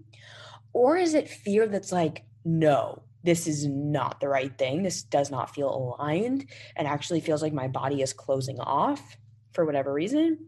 Or 0.72 0.96
is 0.96 1.14
it 1.14 1.28
fear 1.28 1.66
that's 1.66 1.92
like, 1.92 2.24
no, 2.44 3.02
this 3.24 3.46
is 3.46 3.66
not 3.66 4.20
the 4.20 4.28
right 4.28 4.56
thing. 4.56 4.82
This 4.82 5.02
does 5.02 5.30
not 5.30 5.54
feel 5.54 5.68
aligned 5.68 6.46
and 6.76 6.86
actually 6.86 7.20
feels 7.20 7.42
like 7.42 7.52
my 7.52 7.66
body 7.66 8.00
is 8.00 8.12
closing 8.12 8.60
off 8.60 9.16
for 9.52 9.64
whatever 9.64 9.92
reason. 9.92 10.46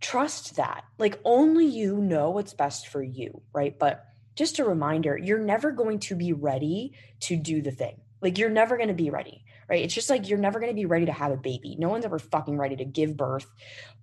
Trust 0.00 0.56
that. 0.56 0.84
Like, 0.98 1.20
only 1.24 1.66
you 1.66 1.98
know 1.98 2.30
what's 2.30 2.54
best 2.54 2.88
for 2.88 3.02
you, 3.02 3.42
right? 3.52 3.78
But 3.78 4.04
just 4.36 4.58
a 4.58 4.64
reminder 4.64 5.18
you're 5.18 5.38
never 5.38 5.70
going 5.72 5.98
to 6.00 6.14
be 6.14 6.32
ready 6.32 6.92
to 7.20 7.36
do 7.36 7.60
the 7.60 7.70
thing. 7.70 8.00
Like, 8.22 8.38
you're 8.38 8.48
never 8.48 8.76
going 8.76 8.88
to 8.88 8.94
be 8.94 9.10
ready 9.10 9.44
right? 9.68 9.82
It's 9.82 9.94
just 9.94 10.10
like 10.10 10.28
you're 10.28 10.38
never 10.38 10.60
going 10.60 10.70
to 10.70 10.76
be 10.76 10.86
ready 10.86 11.06
to 11.06 11.12
have 11.12 11.32
a 11.32 11.36
baby. 11.36 11.76
No 11.78 11.88
one's 11.88 12.04
ever 12.04 12.18
fucking 12.18 12.56
ready 12.56 12.76
to 12.76 12.84
give 12.84 13.16
birth, 13.16 13.46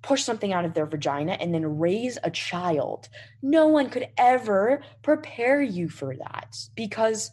push 0.02 0.24
something 0.24 0.54
out 0.54 0.66
of 0.66 0.74
their 0.74 0.86
vagina, 0.86 1.34
and 1.34 1.54
then 1.54 1.80
raise 1.80 2.18
a 2.24 2.32
child. 2.32 3.10
No 3.42 3.68
one 3.68 3.90
could 3.90 4.08
ever 4.18 4.82
prepare 5.02 5.62
you 5.62 5.90
for 5.90 6.16
that 6.16 6.56
because 6.76 7.32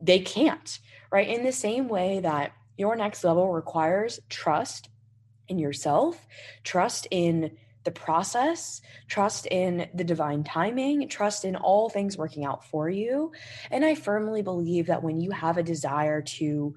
they 0.00 0.20
can't, 0.20 0.78
right? 1.10 1.28
In 1.28 1.44
the 1.44 1.52
same 1.52 1.88
way 1.88 2.20
that 2.20 2.52
your 2.76 2.96
next 2.96 3.24
level 3.24 3.52
requires 3.52 4.20
trust 4.28 4.88
in 5.48 5.58
yourself, 5.58 6.26
trust 6.62 7.06
in 7.10 7.52
the 7.84 7.90
process, 7.90 8.82
trust 9.08 9.46
in 9.46 9.88
the 9.94 10.04
divine 10.04 10.44
timing, 10.44 11.08
trust 11.08 11.44
in 11.44 11.56
all 11.56 11.88
things 11.88 12.18
working 12.18 12.44
out 12.44 12.64
for 12.64 12.88
you. 12.90 13.32
And 13.70 13.84
I 13.84 13.94
firmly 13.94 14.42
believe 14.42 14.86
that 14.86 15.02
when 15.02 15.20
you 15.20 15.30
have 15.30 15.56
a 15.56 15.62
desire 15.62 16.20
to 16.22 16.74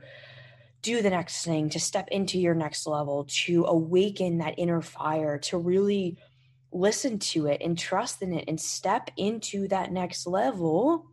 do 0.82 1.02
the 1.02 1.10
next 1.10 1.46
thing, 1.46 1.70
to 1.70 1.80
step 1.80 2.08
into 2.10 2.40
your 2.40 2.56
next 2.56 2.88
level, 2.88 3.26
to 3.46 3.66
awaken 3.66 4.40
that 4.40 4.56
inner 4.58 4.82
fire, 4.82 5.38
to 5.38 5.58
really 5.58 6.18
listen 6.72 7.20
to 7.20 7.48
it 7.48 7.62
and 7.62 7.78
trust 7.78 8.22
in 8.22 8.34
it 8.34 8.46
and 8.48 8.60
step 8.60 9.12
into 9.18 9.68
that 9.68 9.92
next 9.92 10.26
level, 10.26 11.06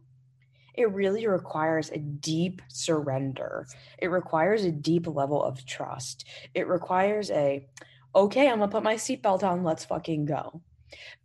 it 0.74 0.90
really 0.92 1.26
requires 1.26 1.90
a 1.90 1.98
deep 1.98 2.62
surrender. 2.68 3.66
It 3.98 4.06
requires 4.06 4.64
a 4.64 4.70
deep 4.70 5.06
level 5.08 5.42
of 5.42 5.66
trust. 5.66 6.24
It 6.54 6.68
requires 6.68 7.30
a, 7.30 7.66
okay, 8.14 8.48
I'm 8.48 8.60
gonna 8.60 8.70
put 8.70 8.84
my 8.84 8.94
seatbelt 8.94 9.42
on, 9.42 9.64
let's 9.64 9.84
fucking 9.84 10.26
go. 10.26 10.62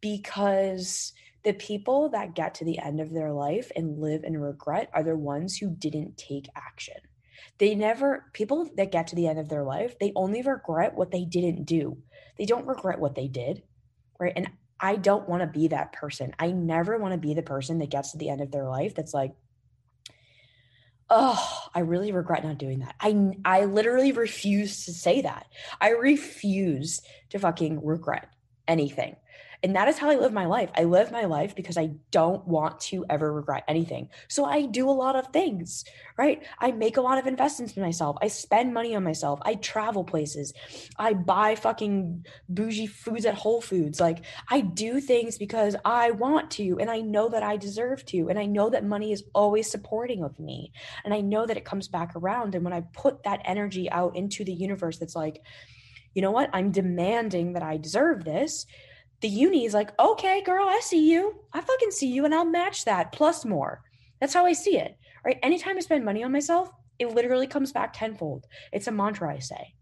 Because 0.02 1.14
The 1.44 1.54
people 1.54 2.08
that 2.10 2.36
get 2.36 2.56
to 2.56 2.66
the 2.66 2.80
end 2.80 3.02
of 3.02 3.12
their 3.12 3.34
life 3.34 3.70
and 3.76 4.00
live 4.00 4.24
in 4.24 4.40
regret 4.40 4.90
are 4.94 5.04
the 5.04 5.18
ones 5.18 5.58
who 5.58 5.70
didn't 5.70 6.18
take 6.18 6.48
action. 6.56 6.96
They 7.60 7.76
never, 7.76 8.26
people 8.34 8.70
that 8.78 8.92
get 8.92 9.08
to 9.08 9.16
the 9.16 9.28
end 9.28 9.40
of 9.40 9.50
their 9.50 9.64
life, 9.64 9.98
they 10.00 10.12
only 10.16 10.42
regret 10.42 10.96
what 10.96 11.12
they 11.12 11.26
didn't 11.26 11.66
do. 11.66 11.98
They 12.38 12.46
don't 12.46 12.68
regret 12.68 13.00
what 13.00 13.16
they 13.16 13.28
did. 13.28 13.64
Right. 14.20 14.34
And 14.36 14.50
I 14.80 14.96
don't 14.96 15.30
want 15.30 15.42
to 15.42 15.48
be 15.48 15.70
that 15.70 15.94
person. 15.94 16.34
I 16.40 16.52
never 16.52 16.98
want 16.98 17.14
to 17.14 17.18
be 17.18 17.34
the 17.34 17.42
person 17.42 17.80
that 17.80 17.90
gets 17.90 18.12
to 18.12 18.18
the 18.18 18.30
end 18.30 18.42
of 18.42 18.52
their 18.52 18.68
life 18.68 18.96
that's 18.96 19.14
like, 19.14 19.34
oh, 21.10 21.60
I 21.74 21.80
really 21.80 22.12
regret 22.12 22.44
not 22.44 22.58
doing 22.58 22.80
that. 22.80 22.96
I 23.00 23.32
I 23.46 23.66
literally 23.66 24.12
refuse 24.12 24.86
to 24.86 24.94
say 24.94 25.22
that. 25.22 25.46
I 25.80 25.90
refuse 25.90 27.02
to 27.30 27.40
fucking 27.40 27.86
regret 27.86 28.30
anything. 28.68 29.16
And 29.64 29.78
that 29.78 29.88
is 29.88 29.98
how 29.98 30.10
I 30.10 30.16
live 30.16 30.34
my 30.34 30.46
life. 30.46 30.70
I 30.76 30.84
live 30.84 31.10
my 31.10 31.24
life 31.24 31.56
because 31.56 31.78
I 31.78 31.92
don't 32.12 32.46
want 32.46 32.82
to 32.82 33.06
ever 33.10 33.32
regret 33.32 33.64
anything. 33.70 34.10
So 34.28 34.44
I 34.44 34.66
do 34.66 34.90
a 34.90 34.92
lot 34.92 35.16
of 35.16 35.28
things, 35.28 35.86
right? 36.18 36.44
I 36.60 36.72
make 36.72 36.98
a 36.98 37.02
lot 37.02 37.18
of 37.18 37.28
investments 37.28 37.78
in 37.78 37.82
myself. 37.82 38.18
I 38.22 38.28
spend 38.28 38.74
money 38.74 38.94
on 38.94 39.06
myself. 39.06 39.40
I 39.44 39.56
travel 39.56 40.04
places. 40.04 40.54
I 41.00 41.14
buy 41.14 41.56
fucking 41.56 42.26
bougie 42.50 42.88
foods 42.88 43.26
at 43.26 43.36
Whole 43.36 43.62
Foods. 43.62 44.02
Like 44.02 44.26
I 44.50 44.60
do 44.60 45.00
things 45.00 45.38
because 45.38 45.78
I 45.86 46.12
want 46.12 46.52
to 46.52 46.78
and 46.82 46.92
I 46.92 47.00
know 47.00 47.30
that 47.30 47.44
I 47.44 47.56
deserve 47.56 48.04
to. 48.08 48.28
And 48.28 48.38
I 48.38 48.46
know 48.46 48.70
that 48.70 48.84
money 48.84 49.14
is 49.14 49.24
always 49.34 49.72
supporting 49.72 50.24
of 50.26 50.38
me. 50.42 50.74
And 51.06 51.14
I 51.14 51.22
know 51.22 51.46
that 51.46 51.56
it 51.56 51.64
comes 51.64 51.88
back 51.88 52.18
around. 52.18 52.54
And 52.54 52.66
when 52.66 52.74
I 52.74 52.82
put 52.82 53.24
that 53.24 53.40
energy 53.46 53.90
out 53.90 54.18
into 54.18 54.44
the 54.44 54.54
universe 54.54 54.98
that's 54.98 55.16
like, 55.16 55.42
you 56.14 56.22
know 56.22 56.32
what? 56.32 56.50
I'm 56.52 56.72
demanding 56.72 57.54
that 57.54 57.64
I 57.64 57.78
deserve 57.78 58.26
this 58.26 58.66
the 59.24 59.30
uni 59.30 59.64
is 59.66 59.74
like, 59.74 59.98
okay, 59.98 60.42
girl, 60.44 60.68
I 60.68 60.82
see 60.84 61.10
you. 61.10 61.40
I 61.54 61.62
fucking 61.62 61.92
see 61.92 62.12
you, 62.12 62.26
and 62.26 62.36
I'll 62.36 62.44
match 62.44 62.84
that 62.84 63.14
plus 63.14 63.46
more. 63.46 63.82
That's 64.20 64.34
how 64.34 64.46
I 64.46 64.52
see 64.52 64.78
it. 64.78 64.98
Right. 65.26 65.40
Anytime 65.42 65.78
I 65.78 65.80
spend 65.80 66.04
money 66.04 66.26
on 66.26 66.34
myself, 66.34 66.70
it 67.00 67.16
literally 67.16 67.48
comes 67.48 67.72
back 67.72 67.94
tenfold. 67.94 68.46
It's 68.74 68.88
a 68.88 68.92
mantra 68.92 69.34
I 69.34 69.40
say. 69.40 69.76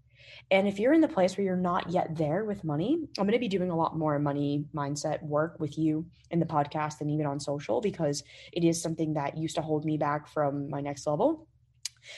And 0.51 0.67
if 0.67 0.77
you're 0.77 0.93
in 0.93 1.01
the 1.01 1.07
place 1.07 1.35
where 1.35 1.43
you're 1.43 1.55
not 1.55 1.89
yet 1.89 2.15
there 2.15 2.45
with 2.45 2.63
money, 2.63 2.99
I'm 3.17 3.25
going 3.25 3.33
to 3.33 3.39
be 3.39 3.47
doing 3.47 3.71
a 3.71 3.75
lot 3.75 3.97
more 3.97 4.19
money 4.19 4.65
mindset 4.75 5.23
work 5.23 5.59
with 5.59 5.75
you 5.75 6.05
in 6.29 6.39
the 6.39 6.45
podcast 6.45 7.01
and 7.01 7.09
even 7.09 7.25
on 7.25 7.39
social 7.39 7.81
because 7.81 8.23
it 8.53 8.63
is 8.63 8.79
something 8.79 9.15
that 9.15 9.39
used 9.39 9.55
to 9.55 9.63
hold 9.63 9.85
me 9.85 9.97
back 9.97 10.27
from 10.27 10.69
my 10.69 10.81
next 10.81 11.07
level. 11.07 11.47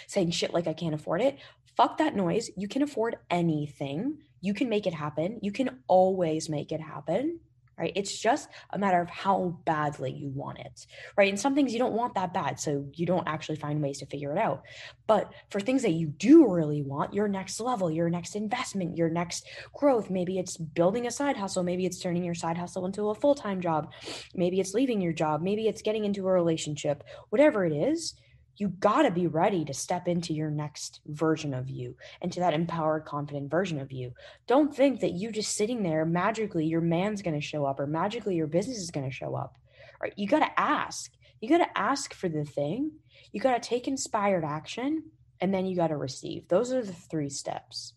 Saying 0.07 0.31
shit 0.31 0.53
like 0.53 0.67
I 0.67 0.73
can't 0.73 0.95
afford 0.95 1.21
it. 1.21 1.39
Fuck 1.77 1.99
that 1.99 2.15
noise. 2.15 2.49
You 2.57 2.67
can 2.67 2.81
afford 2.81 3.15
anything 3.29 4.17
you 4.43 4.53
can 4.53 4.67
make 4.67 4.85
it 4.85 4.93
happen. 4.93 5.39
You 5.41 5.53
can 5.53 5.79
always 5.87 6.49
make 6.49 6.73
it 6.73 6.81
happen, 6.81 7.39
right? 7.79 7.93
It's 7.95 8.19
just 8.19 8.49
a 8.71 8.77
matter 8.77 8.99
of 8.99 9.09
how 9.09 9.57
badly 9.63 10.11
you 10.11 10.27
want 10.27 10.59
it, 10.59 10.85
right? 11.17 11.29
And 11.29 11.39
some 11.39 11.55
things 11.55 11.71
you 11.71 11.79
don't 11.79 11.93
want 11.93 12.15
that 12.15 12.33
bad, 12.33 12.59
so 12.59 12.85
you 12.93 13.05
don't 13.05 13.25
actually 13.25 13.55
find 13.55 13.81
ways 13.81 13.99
to 13.99 14.05
figure 14.05 14.33
it 14.33 14.37
out. 14.37 14.63
But 15.07 15.31
for 15.49 15.61
things 15.61 15.81
that 15.83 15.91
you 15.91 16.07
do 16.07 16.51
really 16.51 16.81
want, 16.81 17.13
your 17.13 17.29
next 17.29 17.61
level, 17.61 17.89
your 17.89 18.09
next 18.09 18.35
investment, 18.35 18.97
your 18.97 19.09
next 19.09 19.47
growth, 19.73 20.09
maybe 20.09 20.37
it's 20.37 20.57
building 20.57 21.07
a 21.07 21.11
side 21.11 21.37
hustle, 21.37 21.63
maybe 21.63 21.85
it's 21.85 22.01
turning 22.01 22.25
your 22.25 22.35
side 22.35 22.57
hustle 22.57 22.85
into 22.85 23.11
a 23.11 23.15
full 23.15 23.35
time 23.35 23.61
job, 23.61 23.93
maybe 24.35 24.59
it's 24.59 24.73
leaving 24.73 24.99
your 24.99 25.13
job, 25.13 25.41
maybe 25.41 25.69
it's 25.69 25.81
getting 25.81 26.03
into 26.03 26.27
a 26.27 26.31
relationship, 26.31 27.01
whatever 27.29 27.65
it 27.65 27.71
is 27.71 28.13
you 28.55 28.69
got 28.69 29.03
to 29.03 29.11
be 29.11 29.27
ready 29.27 29.65
to 29.65 29.73
step 29.73 30.07
into 30.07 30.33
your 30.33 30.51
next 30.51 31.01
version 31.07 31.53
of 31.53 31.69
you, 31.69 31.95
into 32.21 32.39
that 32.39 32.53
empowered, 32.53 33.05
confident 33.05 33.49
version 33.49 33.79
of 33.79 33.91
you. 33.91 34.13
Don't 34.47 34.75
think 34.75 34.99
that 34.99 35.13
you 35.13 35.31
just 35.31 35.55
sitting 35.55 35.81
there 35.81 36.05
magically 36.05 36.65
your 36.65 36.81
man's 36.81 37.21
going 37.21 37.39
to 37.39 37.45
show 37.45 37.65
up 37.65 37.79
or 37.79 37.87
magically 37.87 38.35
your 38.35 38.47
business 38.47 38.77
is 38.77 38.91
going 38.91 39.09
to 39.09 39.15
show 39.15 39.35
up. 39.35 39.57
Right? 40.01 40.13
You 40.15 40.27
got 40.27 40.39
to 40.39 40.59
ask. 40.59 41.11
You 41.41 41.49
got 41.49 41.59
to 41.59 41.77
ask 41.77 42.13
for 42.13 42.29
the 42.29 42.45
thing. 42.45 42.91
You 43.31 43.41
got 43.41 43.61
to 43.61 43.69
take 43.69 43.87
inspired 43.87 44.45
action 44.45 45.03
and 45.41 45.53
then 45.53 45.65
you 45.65 45.75
got 45.75 45.87
to 45.87 45.97
receive. 45.97 46.47
Those 46.47 46.71
are 46.71 46.83
the 46.83 46.93
three 46.93 47.29
steps, 47.29 47.93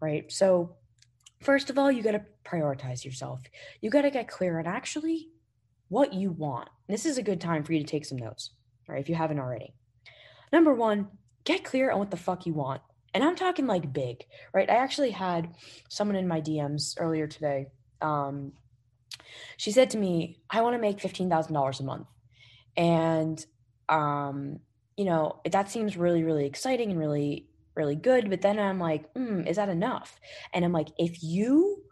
right? 0.00 0.30
So, 0.32 0.76
first 1.40 1.70
of 1.70 1.78
all, 1.78 1.92
you 1.92 2.02
got 2.02 2.12
to 2.12 2.24
prioritize 2.44 3.04
yourself. 3.04 3.40
You 3.80 3.90
got 3.90 4.02
to 4.02 4.10
get 4.10 4.28
clear 4.28 4.58
on 4.58 4.66
actually 4.66 5.28
what 5.88 6.12
you 6.12 6.32
want. 6.32 6.68
This 6.88 7.06
is 7.06 7.18
a 7.18 7.22
good 7.22 7.40
time 7.40 7.62
for 7.62 7.72
you 7.72 7.80
to 7.80 7.86
take 7.86 8.04
some 8.04 8.18
notes, 8.18 8.50
right? 8.88 9.00
If 9.00 9.08
you 9.08 9.14
haven't 9.14 9.38
already. 9.38 9.74
Number 10.52 10.74
one, 10.74 11.08
get 11.44 11.64
clear 11.64 11.90
on 11.90 11.98
what 11.98 12.10
the 12.10 12.16
fuck 12.16 12.46
you 12.46 12.54
want. 12.54 12.82
And 13.14 13.24
I'm 13.24 13.36
talking 13.36 13.66
like 13.66 13.92
big, 13.92 14.24
right? 14.52 14.68
I 14.68 14.76
actually 14.76 15.10
had 15.10 15.54
someone 15.88 16.16
in 16.16 16.28
my 16.28 16.40
DMs 16.40 16.94
earlier 16.98 17.26
today. 17.26 17.66
Um, 18.02 18.52
she 19.56 19.72
said 19.72 19.90
to 19.90 19.98
me, 19.98 20.40
I 20.50 20.60
want 20.60 20.74
to 20.74 20.80
make 20.80 20.98
$15,000 20.98 21.80
a 21.80 21.82
month. 21.82 22.06
And, 22.76 23.44
um, 23.88 24.60
you 24.96 25.04
know, 25.04 25.40
that 25.50 25.70
seems 25.70 25.96
really, 25.96 26.22
really 26.22 26.46
exciting 26.46 26.90
and 26.90 27.00
really, 27.00 27.48
really 27.74 27.96
good. 27.96 28.30
But 28.30 28.42
then 28.42 28.58
I'm 28.58 28.78
like, 28.78 29.12
mm, 29.14 29.46
is 29.48 29.56
that 29.56 29.68
enough? 29.68 30.20
And 30.52 30.64
I'm 30.64 30.72
like, 30.72 30.88
if 30.98 31.22
you 31.22 31.82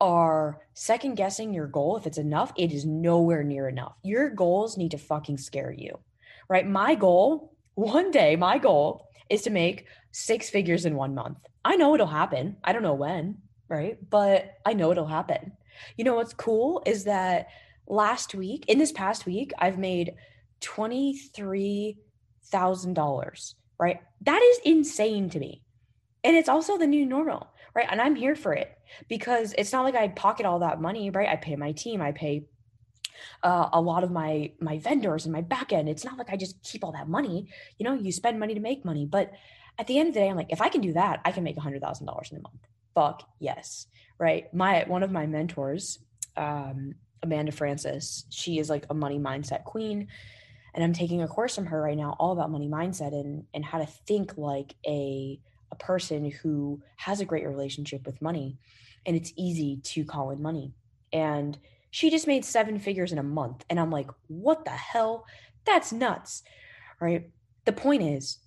are 0.00 0.60
second 0.74 1.14
guessing 1.14 1.54
your 1.54 1.66
goal, 1.66 1.96
if 1.96 2.06
it's 2.06 2.18
enough, 2.18 2.52
it 2.56 2.72
is 2.72 2.84
nowhere 2.84 3.44
near 3.44 3.68
enough. 3.68 3.94
Your 4.02 4.28
goals 4.30 4.76
need 4.76 4.90
to 4.90 4.98
fucking 4.98 5.38
scare 5.38 5.72
you, 5.72 5.98
right? 6.48 6.66
My 6.66 6.94
goal 6.94 7.53
one 7.74 8.10
day 8.10 8.36
my 8.36 8.58
goal 8.58 9.08
is 9.28 9.42
to 9.42 9.50
make 9.50 9.86
six 10.12 10.48
figures 10.50 10.86
in 10.86 10.96
one 10.96 11.14
month. 11.14 11.38
I 11.64 11.76
know 11.76 11.94
it'll 11.94 12.06
happen. 12.06 12.56
I 12.62 12.72
don't 12.72 12.82
know 12.82 12.94
when, 12.94 13.38
right? 13.68 13.98
But 14.10 14.54
I 14.64 14.72
know 14.74 14.92
it'll 14.92 15.06
happen. 15.06 15.52
You 15.96 16.04
know 16.04 16.14
what's 16.14 16.34
cool 16.34 16.82
is 16.86 17.04
that 17.04 17.48
last 17.86 18.34
week, 18.34 18.64
in 18.68 18.78
this 18.78 18.92
past 18.92 19.26
week, 19.26 19.52
I've 19.58 19.78
made 19.78 20.14
$23,000, 20.60 23.54
right? 23.78 24.00
That 24.22 24.42
is 24.42 24.58
insane 24.64 25.28
to 25.30 25.38
me. 25.38 25.62
And 26.22 26.36
it's 26.36 26.48
also 26.48 26.78
the 26.78 26.86
new 26.86 27.04
normal, 27.04 27.48
right? 27.74 27.88
And 27.90 28.00
I'm 28.00 28.14
here 28.14 28.36
for 28.36 28.54
it 28.54 28.70
because 29.08 29.54
it's 29.58 29.72
not 29.72 29.84
like 29.84 29.94
I 29.94 30.08
pocket 30.08 30.46
all 30.46 30.60
that 30.60 30.80
money, 30.80 31.10
right? 31.10 31.28
I 31.28 31.36
pay 31.36 31.56
my 31.56 31.72
team, 31.72 32.00
I 32.00 32.12
pay 32.12 32.46
uh, 33.42 33.68
a 33.72 33.80
lot 33.80 34.04
of 34.04 34.10
my 34.10 34.52
my 34.60 34.78
vendors 34.78 35.24
and 35.24 35.32
my 35.32 35.40
back 35.40 35.72
end. 35.72 35.88
It's 35.88 36.04
not 36.04 36.18
like 36.18 36.30
I 36.30 36.36
just 36.36 36.62
keep 36.62 36.84
all 36.84 36.92
that 36.92 37.08
money. 37.08 37.48
You 37.78 37.84
know, 37.84 37.94
you 37.94 38.12
spend 38.12 38.38
money 38.38 38.54
to 38.54 38.60
make 38.60 38.84
money. 38.84 39.06
But 39.06 39.32
at 39.78 39.86
the 39.86 39.98
end 39.98 40.08
of 40.08 40.14
the 40.14 40.20
day, 40.20 40.28
I'm 40.28 40.36
like, 40.36 40.52
if 40.52 40.60
I 40.60 40.68
can 40.68 40.80
do 40.80 40.92
that, 40.92 41.20
I 41.24 41.32
can 41.32 41.44
make 41.44 41.58
hundred 41.58 41.82
thousand 41.82 42.06
dollars 42.06 42.30
in 42.30 42.38
a 42.38 42.42
month. 42.42 42.60
Fuck 42.94 43.28
yes, 43.40 43.86
right? 44.18 44.52
My 44.54 44.84
one 44.86 45.02
of 45.02 45.10
my 45.10 45.26
mentors, 45.26 45.98
um, 46.36 46.94
Amanda 47.22 47.52
Frances, 47.52 48.26
she 48.30 48.58
is 48.58 48.70
like 48.70 48.86
a 48.90 48.94
money 48.94 49.18
mindset 49.18 49.64
queen. 49.64 50.08
And 50.74 50.82
I'm 50.82 50.92
taking 50.92 51.22
a 51.22 51.28
course 51.28 51.54
from 51.54 51.66
her 51.66 51.80
right 51.80 51.96
now 51.96 52.16
all 52.18 52.32
about 52.32 52.50
money 52.50 52.68
mindset 52.68 53.12
and 53.12 53.44
and 53.54 53.64
how 53.64 53.78
to 53.78 53.86
think 53.86 54.36
like 54.36 54.74
a 54.86 55.40
a 55.70 55.76
person 55.76 56.30
who 56.30 56.82
has 56.96 57.20
a 57.20 57.24
great 57.24 57.46
relationship 57.46 58.06
with 58.06 58.22
money 58.22 58.58
and 59.06 59.16
it's 59.16 59.32
easy 59.36 59.80
to 59.82 60.04
call 60.04 60.30
in 60.30 60.42
money. 60.42 60.72
And 61.12 61.58
she 61.94 62.10
just 62.10 62.26
made 62.26 62.44
seven 62.44 62.80
figures 62.80 63.12
in 63.12 63.18
a 63.18 63.22
month. 63.22 63.64
And 63.70 63.78
I'm 63.78 63.92
like, 63.92 64.10
what 64.26 64.64
the 64.64 64.72
hell? 64.72 65.26
That's 65.64 65.92
nuts. 65.92 66.42
Right. 67.00 67.30
The 67.66 67.72
point 67.72 68.02
is, 68.02 68.40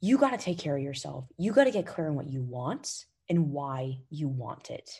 you 0.00 0.18
got 0.18 0.30
to 0.30 0.38
take 0.38 0.58
care 0.58 0.76
of 0.76 0.82
yourself. 0.82 1.26
You 1.36 1.52
got 1.52 1.64
to 1.64 1.70
get 1.70 1.86
clear 1.86 2.08
on 2.08 2.16
what 2.16 2.26
you 2.26 2.42
want 2.42 3.04
and 3.28 3.52
why 3.52 4.00
you 4.10 4.26
want 4.26 4.70
it. 4.70 4.90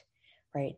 Right. 0.55 0.77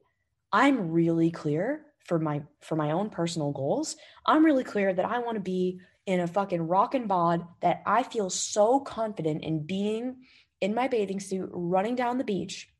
I'm 0.54 0.90
really 0.90 1.30
clear 1.30 1.84
for 2.06 2.18
my 2.18 2.44
for 2.62 2.76
my 2.76 2.92
own 2.92 3.10
personal 3.10 3.52
goals. 3.52 3.96
I'm 4.24 4.42
really 4.42 4.64
clear 4.64 4.94
that 4.94 5.04
I 5.04 5.18
want 5.18 5.34
to 5.34 5.42
be 5.42 5.80
in 6.06 6.20
a 6.20 6.26
fucking 6.26 6.62
rock 6.62 6.94
and 6.94 7.06
bod 7.06 7.46
that 7.60 7.82
I 7.84 8.04
feel 8.04 8.30
so 8.30 8.80
confident 8.80 9.44
in 9.44 9.66
being 9.66 10.16
in 10.62 10.74
my 10.74 10.88
bathing 10.88 11.20
suit 11.20 11.50
running 11.52 11.94
down 11.94 12.16
the 12.16 12.24
beach 12.24 12.70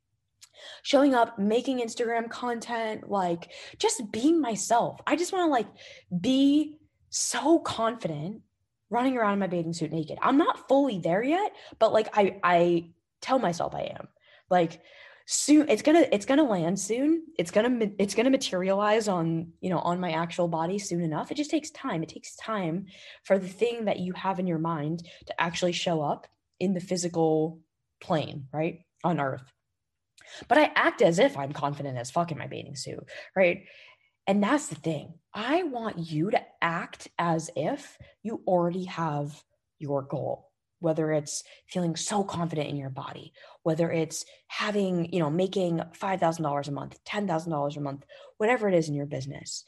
showing 0.82 1.14
up, 1.14 1.38
making 1.38 1.80
Instagram 1.80 2.30
content, 2.30 3.10
like 3.10 3.50
just 3.78 4.10
being 4.12 4.40
myself. 4.40 5.00
I 5.06 5.16
just 5.16 5.32
want 5.32 5.46
to 5.46 5.50
like 5.50 5.68
be 6.20 6.76
so 7.10 7.58
confident 7.58 8.42
running 8.90 9.16
around 9.16 9.34
in 9.34 9.38
my 9.38 9.46
bathing 9.46 9.72
suit 9.72 9.92
naked. 9.92 10.18
I'm 10.20 10.36
not 10.36 10.68
fully 10.68 10.98
there 10.98 11.22
yet, 11.22 11.52
but 11.78 11.92
like 11.92 12.08
I 12.16 12.38
I 12.42 12.90
tell 13.20 13.38
myself 13.38 13.74
I 13.74 13.94
am. 13.98 14.08
Like 14.50 14.80
soon 15.32 15.68
it's 15.68 15.82
going 15.82 15.96
to 15.96 16.12
it's 16.12 16.26
going 16.26 16.38
to 16.38 16.44
land 16.44 16.78
soon. 16.78 17.22
It's 17.38 17.52
going 17.52 17.78
to 17.78 17.92
it's 17.98 18.14
going 18.14 18.24
to 18.24 18.30
materialize 18.30 19.06
on, 19.06 19.52
you 19.60 19.70
know, 19.70 19.78
on 19.78 20.00
my 20.00 20.10
actual 20.10 20.48
body 20.48 20.78
soon 20.78 21.02
enough. 21.02 21.30
It 21.30 21.36
just 21.36 21.50
takes 21.50 21.70
time. 21.70 22.02
It 22.02 22.08
takes 22.08 22.34
time 22.36 22.86
for 23.24 23.38
the 23.38 23.48
thing 23.48 23.84
that 23.84 24.00
you 24.00 24.12
have 24.14 24.40
in 24.40 24.46
your 24.48 24.58
mind 24.58 25.06
to 25.26 25.40
actually 25.40 25.72
show 25.72 26.02
up 26.02 26.26
in 26.58 26.74
the 26.74 26.80
physical 26.80 27.60
plane, 28.00 28.48
right? 28.52 28.80
On 29.04 29.20
earth. 29.20 29.52
But 30.48 30.58
I 30.58 30.72
act 30.74 31.02
as 31.02 31.18
if 31.18 31.36
I'm 31.36 31.52
confident 31.52 31.98
as 31.98 32.10
fuck 32.10 32.32
in 32.32 32.38
my 32.38 32.46
bathing 32.46 32.76
suit, 32.76 33.04
right? 33.34 33.64
And 34.26 34.42
that's 34.42 34.68
the 34.68 34.74
thing. 34.74 35.14
I 35.34 35.64
want 35.64 35.98
you 35.98 36.30
to 36.30 36.40
act 36.62 37.08
as 37.18 37.50
if 37.56 37.98
you 38.22 38.42
already 38.46 38.84
have 38.84 39.42
your 39.78 40.02
goal, 40.02 40.50
whether 40.78 41.12
it's 41.12 41.42
feeling 41.68 41.96
so 41.96 42.22
confident 42.22 42.68
in 42.68 42.76
your 42.76 42.90
body, 42.90 43.32
whether 43.62 43.90
it's 43.90 44.24
having, 44.48 45.12
you 45.12 45.18
know, 45.18 45.30
making 45.30 45.78
$5,000 45.78 46.68
a 46.68 46.70
month, 46.70 46.98
$10,000 47.04 47.76
a 47.76 47.80
month, 47.80 48.04
whatever 48.36 48.68
it 48.68 48.74
is 48.74 48.88
in 48.88 48.94
your 48.94 49.06
business. 49.06 49.64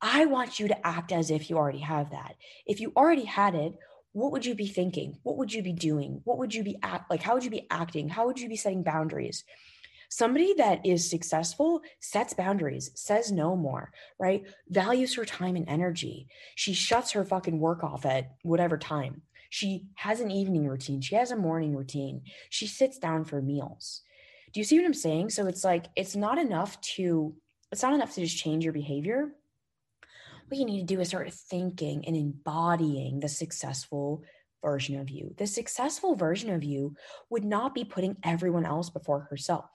I 0.00 0.26
want 0.26 0.60
you 0.60 0.68
to 0.68 0.86
act 0.86 1.12
as 1.12 1.30
if 1.30 1.48
you 1.48 1.56
already 1.56 1.80
have 1.80 2.10
that. 2.10 2.36
If 2.66 2.80
you 2.80 2.92
already 2.96 3.24
had 3.24 3.54
it, 3.54 3.78
what 4.16 4.32
would 4.32 4.46
you 4.46 4.54
be 4.54 4.66
thinking? 4.66 5.18
What 5.24 5.36
would 5.36 5.52
you 5.52 5.62
be 5.62 5.74
doing? 5.74 6.22
What 6.24 6.38
would 6.38 6.54
you 6.54 6.62
be 6.62 6.78
like? 7.10 7.22
How 7.22 7.34
would 7.34 7.44
you 7.44 7.50
be 7.50 7.66
acting? 7.70 8.08
How 8.08 8.24
would 8.24 8.40
you 8.40 8.48
be 8.48 8.56
setting 8.56 8.82
boundaries? 8.82 9.44
Somebody 10.08 10.54
that 10.54 10.86
is 10.86 11.10
successful 11.10 11.82
sets 12.00 12.32
boundaries, 12.32 12.90
says 12.94 13.30
no 13.30 13.56
more, 13.56 13.92
right? 14.18 14.44
Values 14.70 15.14
her 15.16 15.26
time 15.26 15.54
and 15.54 15.68
energy. 15.68 16.28
She 16.54 16.72
shuts 16.72 17.10
her 17.10 17.26
fucking 17.26 17.58
work 17.58 17.84
off 17.84 18.06
at 18.06 18.30
whatever 18.42 18.78
time. 18.78 19.20
She 19.50 19.88
has 19.96 20.20
an 20.20 20.30
evening 20.30 20.66
routine. 20.66 21.02
She 21.02 21.16
has 21.16 21.30
a 21.30 21.36
morning 21.36 21.76
routine. 21.76 22.22
She 22.48 22.66
sits 22.66 22.98
down 22.98 23.26
for 23.26 23.42
meals. 23.42 24.00
Do 24.54 24.60
you 24.60 24.64
see 24.64 24.78
what 24.78 24.86
I'm 24.86 24.94
saying? 24.94 25.28
So 25.28 25.46
it's 25.46 25.62
like, 25.62 25.88
it's 25.94 26.16
not 26.16 26.38
enough 26.38 26.80
to, 26.96 27.34
it's 27.70 27.82
not 27.82 27.92
enough 27.92 28.14
to 28.14 28.22
just 28.22 28.38
change 28.38 28.64
your 28.64 28.72
behavior. 28.72 29.34
What 30.48 30.58
you 30.58 30.64
need 30.64 30.80
to 30.80 30.94
do 30.94 31.00
is 31.00 31.08
start 31.08 31.32
thinking 31.32 32.04
and 32.06 32.16
embodying 32.16 33.18
the 33.18 33.28
successful 33.28 34.22
version 34.62 35.00
of 35.00 35.10
you. 35.10 35.34
The 35.38 35.46
successful 35.46 36.14
version 36.14 36.50
of 36.50 36.62
you 36.62 36.94
would 37.30 37.44
not 37.44 37.74
be 37.74 37.84
putting 37.84 38.16
everyone 38.22 38.64
else 38.64 38.88
before 38.88 39.28
herself. 39.30 39.70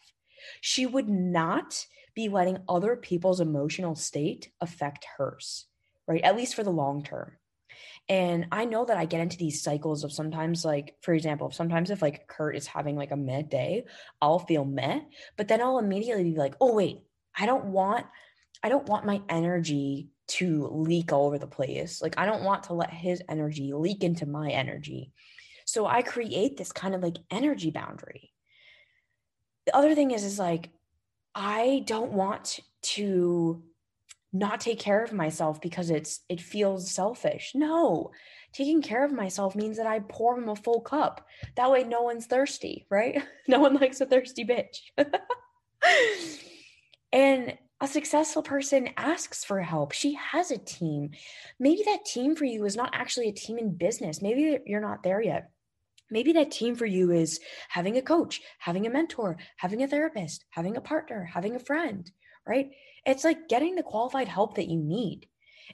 She 0.62 0.86
would 0.86 1.10
not 1.10 1.86
be 2.16 2.30
letting 2.30 2.60
other 2.70 2.96
people's 2.96 3.42
emotional 3.42 3.96
state 3.96 4.52
affect 4.62 5.06
hers, 5.18 5.66
right? 6.08 6.22
At 6.24 6.38
least 6.38 6.56
for 6.56 6.64
the 6.64 6.72
long 6.72 7.04
term. 7.04 7.34
And 8.08 8.48
I 8.52 8.66
know 8.66 8.86
that 8.86 8.98
I 8.98 9.06
get 9.06 9.22
into 9.22 9.38
these 9.38 9.62
cycles 9.62 10.04
of 10.04 10.12
sometimes, 10.12 10.66
like, 10.66 10.96
for 11.02 11.14
example, 11.14 11.52
sometimes 11.52 11.90
if 11.90 12.02
like 12.02 12.28
Kurt 12.28 12.56
is 12.56 12.68
having 12.68 12.96
like 12.96 13.12
a 13.12 13.18
meh 13.18 13.44
day, 13.44 13.86
I'll 14.22 14.40
feel 14.40 14.66
meh, 14.66 15.02
but 15.38 15.48
then 15.48 15.62
I'll 15.62 15.80
immediately 15.80 16.24
be 16.24 16.36
like, 16.36 16.56
oh, 16.60 16.74
wait, 16.74 17.02
I 17.38 17.46
don't 17.46 17.66
want, 17.66 18.06
I 18.64 18.70
don't 18.70 18.88
want 18.88 19.06
my 19.06 19.22
energy 19.30 20.10
to 20.32 20.68
leak 20.72 21.12
all 21.12 21.26
over 21.26 21.38
the 21.38 21.48
place. 21.48 22.02
Like, 22.02 22.18
I 22.18 22.26
don't 22.26 22.44
want 22.44 22.64
to 22.64 22.74
let 22.74 22.92
his 22.92 23.22
energy 23.28 23.74
leak 23.74 24.04
into 24.04 24.26
my 24.26 24.50
energy. 24.50 25.12
So 25.66 25.86
I 25.86 26.02
create 26.02 26.58
this 26.58 26.72
kind 26.72 26.96
of 26.96 27.02
like 27.02 27.18
energy 27.30 27.70
boundary. 27.70 28.32
The 29.66 29.76
other 29.76 29.96
thing 29.96 30.12
is 30.12 30.24
is 30.24 30.40
like 30.40 30.70
i 31.34 31.82
don't 31.86 32.12
want 32.12 32.60
to 32.82 33.64
not 34.34 34.60
take 34.60 34.80
care 34.80 35.02
of 35.02 35.14
myself 35.14 35.62
because 35.62 35.90
it's 35.90 36.22
it 36.30 36.42
feels 36.42 36.92
selfish. 36.92 37.52
No 37.56 38.12
taking 38.54 38.82
care 38.82 39.06
of 39.06 39.14
myself 39.14 39.56
means 39.56 39.78
that 39.78 39.88
i 39.88 40.00
pour 40.00 40.38
him 40.38 40.50
a 40.50 40.56
full 40.56 40.82
cup. 40.82 41.26
That 41.56 41.72
way 41.72 41.84
no 41.84 42.02
one's 42.02 42.26
thirsty 42.26 42.86
right? 42.90 43.24
No 43.48 43.60
one 43.60 43.76
likes 43.76 44.02
a 44.02 44.06
thirsty 44.06 44.46
bitch. 44.46 44.92
And 47.14 47.58
a 47.82 47.88
successful 47.88 48.42
person 48.44 48.90
asks 48.96 49.44
for 49.44 49.60
help 49.62 49.92
she 49.92 50.14
has 50.14 50.52
a 50.52 50.58
team 50.58 51.10
maybe 51.60 51.84
that 51.86 52.06
team 52.06 52.36
for 52.36 52.46
you 52.46 52.66
is 52.66 52.76
not 52.76 52.92
actually 52.94 53.28
a 53.28 53.34
team 53.34 53.58
in 53.58 53.76
business 53.76 54.22
maybe 54.22 54.60
you're 54.66 54.80
not 54.80 55.04
there 55.04 55.22
yet 55.22 55.52
Maybe 56.12 56.34
that 56.34 56.52
team 56.52 56.76
for 56.76 56.86
you 56.86 57.12
is 57.12 57.40
having 57.70 57.98
a 57.98 58.02
coach, 58.02 58.42
having 58.60 58.86
a 58.86 58.90
mentor, 58.90 59.38
having 59.56 59.82
a 59.82 59.88
therapist, 59.88 60.44
having 60.50 60.76
a 60.76 60.82
partner, 60.82 61.24
having 61.24 61.56
a 61.56 61.60
friend, 61.60 62.12
right? 62.46 62.72
It's 63.06 63.24
like 63.24 63.48
getting 63.48 63.76
the 63.76 63.84
qualified 63.84 64.28
help 64.28 64.56
that 64.56 64.68
you 64.68 64.78
need. 64.78 65.28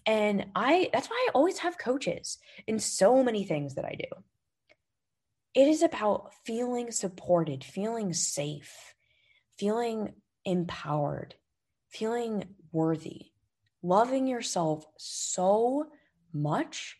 And 0.05 0.45
I 0.55 0.91
that's 0.93 1.09
why 1.09 1.27
I 1.27 1.31
always 1.33 1.57
have 1.59 1.79
coaches 1.79 2.37
in 2.67 2.77
so 2.77 3.23
many 3.23 3.43
things 3.43 3.75
that 3.75 3.85
I 3.85 3.95
do. 3.97 4.23
It 5.55 5.67
is 5.67 5.81
about 5.81 6.31
feeling 6.45 6.91
supported, 6.91 7.63
feeling 7.63 8.13
safe, 8.13 8.93
feeling 9.57 10.13
empowered, 10.45 11.33
feeling 11.89 12.43
worthy, 12.71 13.27
loving 13.81 14.27
yourself 14.27 14.85
so 14.97 15.87
much 16.33 16.97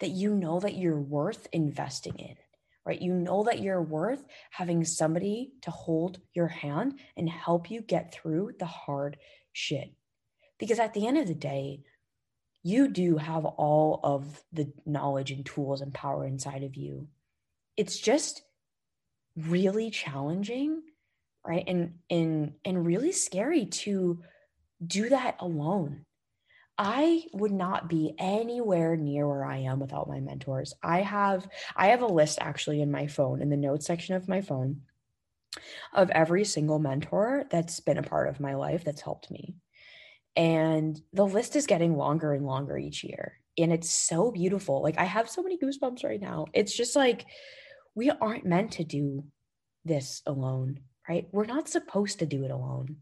that 0.00 0.10
you 0.10 0.34
know 0.34 0.60
that 0.60 0.76
you're 0.76 1.00
worth 1.00 1.46
investing 1.52 2.18
in, 2.18 2.36
right? 2.84 3.00
You 3.00 3.14
know 3.14 3.44
that 3.44 3.60
you're 3.60 3.82
worth 3.82 4.24
having 4.50 4.84
somebody 4.84 5.52
to 5.62 5.70
hold 5.70 6.20
your 6.32 6.48
hand 6.48 6.98
and 7.16 7.28
help 7.28 7.70
you 7.70 7.82
get 7.82 8.12
through 8.12 8.52
the 8.58 8.66
hard 8.66 9.18
shit. 9.52 9.92
Because 10.58 10.78
at 10.78 10.94
the 10.94 11.06
end 11.06 11.18
of 11.18 11.26
the 11.26 11.34
day, 11.34 11.82
you 12.62 12.88
do 12.88 13.16
have 13.16 13.44
all 13.44 14.00
of 14.02 14.42
the 14.52 14.72
knowledge 14.84 15.30
and 15.30 15.44
tools 15.44 15.80
and 15.80 15.94
power 15.94 16.26
inside 16.26 16.62
of 16.62 16.76
you. 16.76 17.08
It's 17.76 17.98
just 17.98 18.42
really 19.36 19.90
challenging, 19.90 20.82
right? 21.46 21.64
And 21.66 21.94
and 22.08 22.54
and 22.64 22.86
really 22.86 23.12
scary 23.12 23.66
to 23.66 24.22
do 24.86 25.08
that 25.10 25.36
alone 25.40 26.04
I 26.82 27.24
would 27.34 27.52
not 27.52 27.90
be 27.90 28.14
anywhere 28.18 28.96
near 28.96 29.28
where 29.28 29.44
I 29.44 29.58
am 29.58 29.80
without 29.80 30.08
my 30.08 30.18
mentors. 30.18 30.72
I 30.82 31.02
have 31.02 31.46
I 31.76 31.88
have 31.88 32.00
a 32.00 32.06
list 32.06 32.38
actually 32.40 32.80
in 32.80 32.90
my 32.90 33.06
phone 33.06 33.42
in 33.42 33.50
the 33.50 33.56
notes 33.58 33.86
section 33.86 34.14
of 34.14 34.30
my 34.30 34.40
phone 34.40 34.80
of 35.92 36.08
every 36.08 36.42
single 36.46 36.78
mentor 36.78 37.44
that's 37.50 37.80
been 37.80 37.98
a 37.98 38.02
part 38.02 38.30
of 38.30 38.40
my 38.40 38.54
life 38.54 38.82
that's 38.82 39.02
helped 39.02 39.30
me. 39.30 39.56
And 40.36 40.98
the 41.12 41.26
list 41.26 41.54
is 41.54 41.66
getting 41.66 41.98
longer 41.98 42.32
and 42.32 42.46
longer 42.46 42.78
each 42.78 43.04
year. 43.04 43.34
And 43.58 43.70
it's 43.74 43.90
so 43.90 44.30
beautiful. 44.30 44.82
Like 44.82 44.96
I 44.96 45.04
have 45.04 45.28
so 45.28 45.42
many 45.42 45.58
goosebumps 45.58 46.02
right 46.02 46.20
now. 46.20 46.46
It's 46.54 46.74
just 46.74 46.96
like 46.96 47.26
we 47.94 48.08
aren't 48.08 48.46
meant 48.46 48.72
to 48.72 48.84
do 48.84 49.24
this 49.84 50.22
alone, 50.24 50.80
right? 51.08 51.28
We're 51.32 51.46
not 51.46 51.68
supposed 51.68 52.18
to 52.18 52.26
do 52.26 52.44
it 52.44 52.50
alone. 52.50 52.96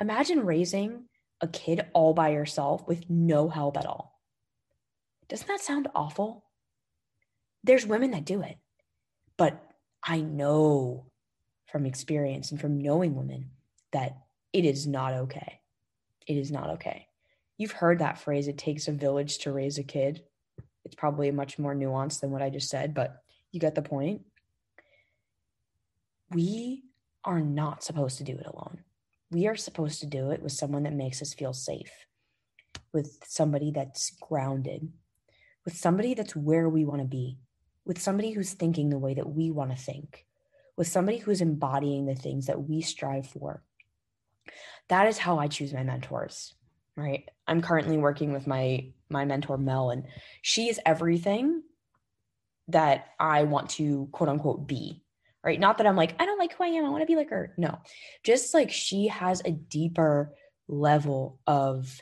Imagine 0.00 0.44
raising 0.44 1.04
a 1.40 1.48
kid 1.48 1.86
all 1.92 2.14
by 2.14 2.30
yourself 2.30 2.86
with 2.86 3.08
no 3.10 3.48
help 3.48 3.76
at 3.76 3.86
all. 3.86 4.20
Doesn't 5.28 5.48
that 5.48 5.60
sound 5.60 5.88
awful? 5.94 6.44
There's 7.64 7.86
women 7.86 8.10
that 8.12 8.24
do 8.24 8.42
it, 8.42 8.58
but 9.36 9.62
I 10.02 10.20
know 10.20 11.06
from 11.66 11.86
experience 11.86 12.50
and 12.50 12.60
from 12.60 12.80
knowing 12.80 13.14
women 13.14 13.50
that 13.92 14.18
it 14.52 14.64
is 14.64 14.86
not 14.86 15.14
okay. 15.14 15.60
It 16.26 16.36
is 16.36 16.50
not 16.50 16.70
okay. 16.70 17.06
You've 17.56 17.72
heard 17.72 18.00
that 18.00 18.18
phrase, 18.18 18.48
it 18.48 18.58
takes 18.58 18.88
a 18.88 18.92
village 18.92 19.38
to 19.38 19.52
raise 19.52 19.78
a 19.78 19.82
kid. 19.82 20.22
It's 20.84 20.94
probably 20.94 21.30
much 21.30 21.58
more 21.58 21.74
nuanced 21.74 22.20
than 22.20 22.30
what 22.30 22.42
I 22.42 22.50
just 22.50 22.68
said, 22.68 22.94
but 22.94 23.22
you 23.52 23.60
get 23.60 23.74
the 23.74 23.82
point. 23.82 24.22
We 26.30 26.82
are 27.24 27.40
not 27.40 27.82
supposed 27.82 28.18
to 28.18 28.24
do 28.24 28.32
it 28.32 28.46
alone 28.46 28.84
we 29.32 29.46
are 29.46 29.56
supposed 29.56 30.00
to 30.00 30.06
do 30.06 30.30
it 30.30 30.42
with 30.42 30.52
someone 30.52 30.82
that 30.82 30.92
makes 30.92 31.22
us 31.22 31.32
feel 31.32 31.54
safe, 31.54 31.90
with 32.92 33.18
somebody 33.26 33.70
that's 33.70 34.12
grounded, 34.20 34.92
with 35.64 35.74
somebody 35.74 36.12
that's 36.12 36.36
where 36.36 36.68
we 36.68 36.84
want 36.84 37.00
to 37.00 37.08
be, 37.08 37.38
with 37.86 38.00
somebody 38.00 38.32
who's 38.32 38.52
thinking 38.52 38.90
the 38.90 38.98
way 38.98 39.14
that 39.14 39.28
we 39.28 39.50
want 39.50 39.70
to 39.70 39.76
think, 39.76 40.26
with 40.76 40.86
somebody 40.86 41.16
who's 41.16 41.40
embodying 41.40 42.04
the 42.04 42.14
things 42.14 42.46
that 42.46 42.62
we 42.62 42.82
strive 42.82 43.26
for. 43.26 43.62
That 44.88 45.06
is 45.06 45.16
how 45.16 45.38
I 45.38 45.48
choose 45.48 45.72
my 45.72 45.82
mentors, 45.82 46.54
right? 46.94 47.26
I'm 47.46 47.62
currently 47.62 47.96
working 47.96 48.32
with 48.32 48.46
my 48.46 48.92
my 49.08 49.24
mentor 49.24 49.58
Mel 49.58 49.90
and 49.90 50.04
she 50.40 50.68
is 50.68 50.80
everything 50.86 51.62
that 52.68 53.08
I 53.18 53.44
want 53.44 53.70
to 53.70 54.08
quote 54.12 54.30
unquote 54.30 54.66
be 54.66 55.01
right? 55.44 55.58
Not 55.58 55.78
that 55.78 55.86
I'm 55.86 55.96
like, 55.96 56.14
I 56.20 56.26
don't 56.26 56.38
like 56.38 56.54
who 56.54 56.64
I 56.64 56.68
am. 56.68 56.84
I 56.84 56.90
want 56.90 57.02
to 57.02 57.06
be 57.06 57.16
like 57.16 57.30
her. 57.30 57.52
No, 57.56 57.80
just 58.24 58.54
like 58.54 58.70
she 58.70 59.08
has 59.08 59.42
a 59.44 59.50
deeper 59.50 60.32
level 60.68 61.40
of 61.46 62.00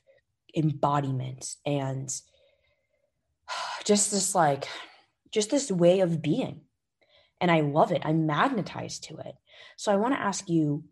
embodiment 0.54 1.56
and 1.64 2.10
just 3.84 4.10
this 4.10 4.34
like, 4.34 4.68
just 5.30 5.50
this 5.50 5.70
way 5.70 6.00
of 6.00 6.22
being. 6.22 6.62
And 7.40 7.50
I 7.50 7.60
love 7.60 7.90
it. 7.90 8.02
I'm 8.04 8.26
magnetized 8.26 9.04
to 9.04 9.16
it. 9.18 9.34
So 9.76 9.92
I 9.92 9.96
want 9.96 10.14
to 10.14 10.20
ask 10.20 10.48
you, 10.48 10.84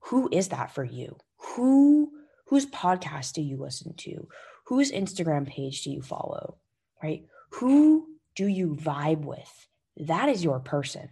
who 0.00 0.28
is 0.32 0.48
that 0.48 0.74
for 0.74 0.84
you? 0.84 1.16
Who 1.54 2.10
whose 2.46 2.66
podcast 2.66 3.32
do 3.32 3.42
you 3.42 3.56
listen 3.56 3.94
to? 3.98 4.28
Whose 4.66 4.92
Instagram 4.92 5.46
page 5.46 5.82
do 5.82 5.90
you 5.90 6.02
follow? 6.02 6.56
Right? 7.02 7.26
Who 7.52 8.08
do 8.34 8.46
you 8.46 8.74
vibe 8.74 9.24
with? 9.24 9.68
That 9.96 10.28
is 10.28 10.42
your 10.42 10.60
person. 10.60 11.10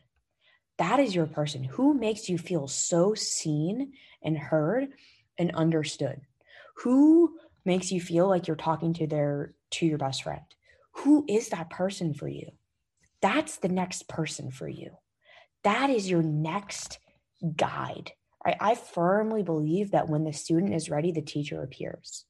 That 0.78 1.00
is 1.00 1.14
your 1.14 1.26
person. 1.26 1.64
Who 1.64 1.94
makes 1.94 2.28
you 2.28 2.38
feel 2.38 2.66
so 2.66 3.14
seen 3.14 3.92
and 4.22 4.36
heard 4.36 4.88
and 5.38 5.54
understood? 5.54 6.22
Who 6.78 7.36
makes 7.64 7.92
you 7.92 8.00
feel 8.00 8.28
like 8.28 8.48
you're 8.48 8.56
talking 8.56 8.94
to 8.94 9.06
their 9.06 9.54
to 9.72 9.86
your 9.86 9.98
best 9.98 10.22
friend? 10.24 10.42
Who 10.96 11.24
is 11.28 11.50
that 11.50 11.70
person 11.70 12.14
for 12.14 12.28
you? 12.28 12.50
That's 13.20 13.58
the 13.58 13.68
next 13.68 14.08
person 14.08 14.50
for 14.50 14.68
you. 14.68 14.90
That 15.62 15.90
is 15.90 16.10
your 16.10 16.22
next 16.22 16.98
guide. 17.56 18.12
I 18.44 18.74
firmly 18.74 19.44
believe 19.44 19.92
that 19.92 20.08
when 20.08 20.24
the 20.24 20.32
student 20.32 20.74
is 20.74 20.90
ready, 20.90 21.12
the 21.12 21.22
teacher 21.22 21.62
appears. 21.62 22.24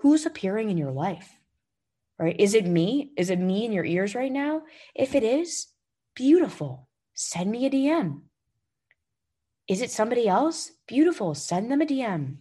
Who's 0.00 0.26
appearing 0.26 0.68
in 0.68 0.76
your 0.76 0.92
life? 0.92 1.38
Right? 2.18 2.36
Is 2.38 2.54
it 2.54 2.66
me? 2.66 3.12
Is 3.16 3.30
it 3.30 3.38
me 3.38 3.64
in 3.64 3.72
your 3.72 3.84
ears 3.84 4.14
right 4.14 4.32
now? 4.32 4.62
If 4.94 5.14
it 5.14 5.22
is, 5.22 5.68
beautiful. 6.14 6.88
Send 7.14 7.50
me 7.50 7.66
a 7.66 7.70
DM. 7.70 8.22
Is 9.68 9.80
it 9.82 9.90
somebody 9.90 10.28
else? 10.28 10.72
Beautiful. 10.86 11.34
Send 11.34 11.70
them 11.70 11.80
a 11.82 11.86
DM. 11.86 12.36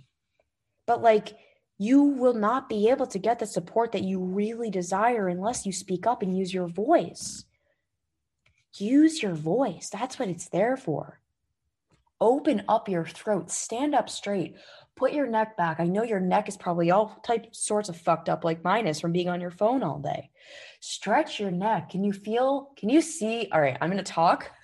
but 0.85 1.01
like 1.01 1.37
you 1.77 2.03
will 2.03 2.33
not 2.33 2.69
be 2.69 2.89
able 2.89 3.07
to 3.07 3.19
get 3.19 3.39
the 3.39 3.45
support 3.47 3.91
that 3.91 4.03
you 4.03 4.19
really 4.19 4.69
desire 4.69 5.27
unless 5.27 5.65
you 5.65 5.71
speak 5.71 6.05
up 6.05 6.21
and 6.21 6.37
use 6.37 6.53
your 6.53 6.67
voice. 6.67 7.45
Use 8.77 9.21
your 9.21 9.33
voice. 9.33 9.89
That's 9.89 10.19
what 10.19 10.29
it's 10.29 10.49
there 10.49 10.77
for. 10.77 11.19
Open 12.23 12.63
up 12.69 12.87
your 12.87 13.03
throat, 13.03 13.51
stand 13.51 13.93
up 13.93 14.09
straight, 14.09 14.55
put 14.95 15.11
your 15.11 15.27
neck 15.27 15.57
back. 15.57 15.81
I 15.81 15.87
know 15.87 16.03
your 16.03 16.21
neck 16.21 16.47
is 16.47 16.55
probably 16.55 16.89
all 16.89 17.19
type 17.25 17.53
sorts 17.53 17.89
of 17.89 17.97
fucked 17.97 18.29
up 18.29 18.45
like 18.45 18.63
mine 18.63 18.87
is 18.87 19.01
from 19.01 19.11
being 19.11 19.27
on 19.27 19.41
your 19.41 19.51
phone 19.51 19.83
all 19.83 19.99
day. 19.99 20.29
Stretch 20.79 21.37
your 21.37 21.51
neck. 21.51 21.89
Can 21.89 22.01
you 22.01 22.13
feel, 22.13 22.69
can 22.77 22.87
you 22.87 23.01
see? 23.01 23.49
All 23.51 23.59
right, 23.59 23.77
I'm 23.81 23.89
going 23.89 24.01
to 24.01 24.09
talk. 24.09 24.49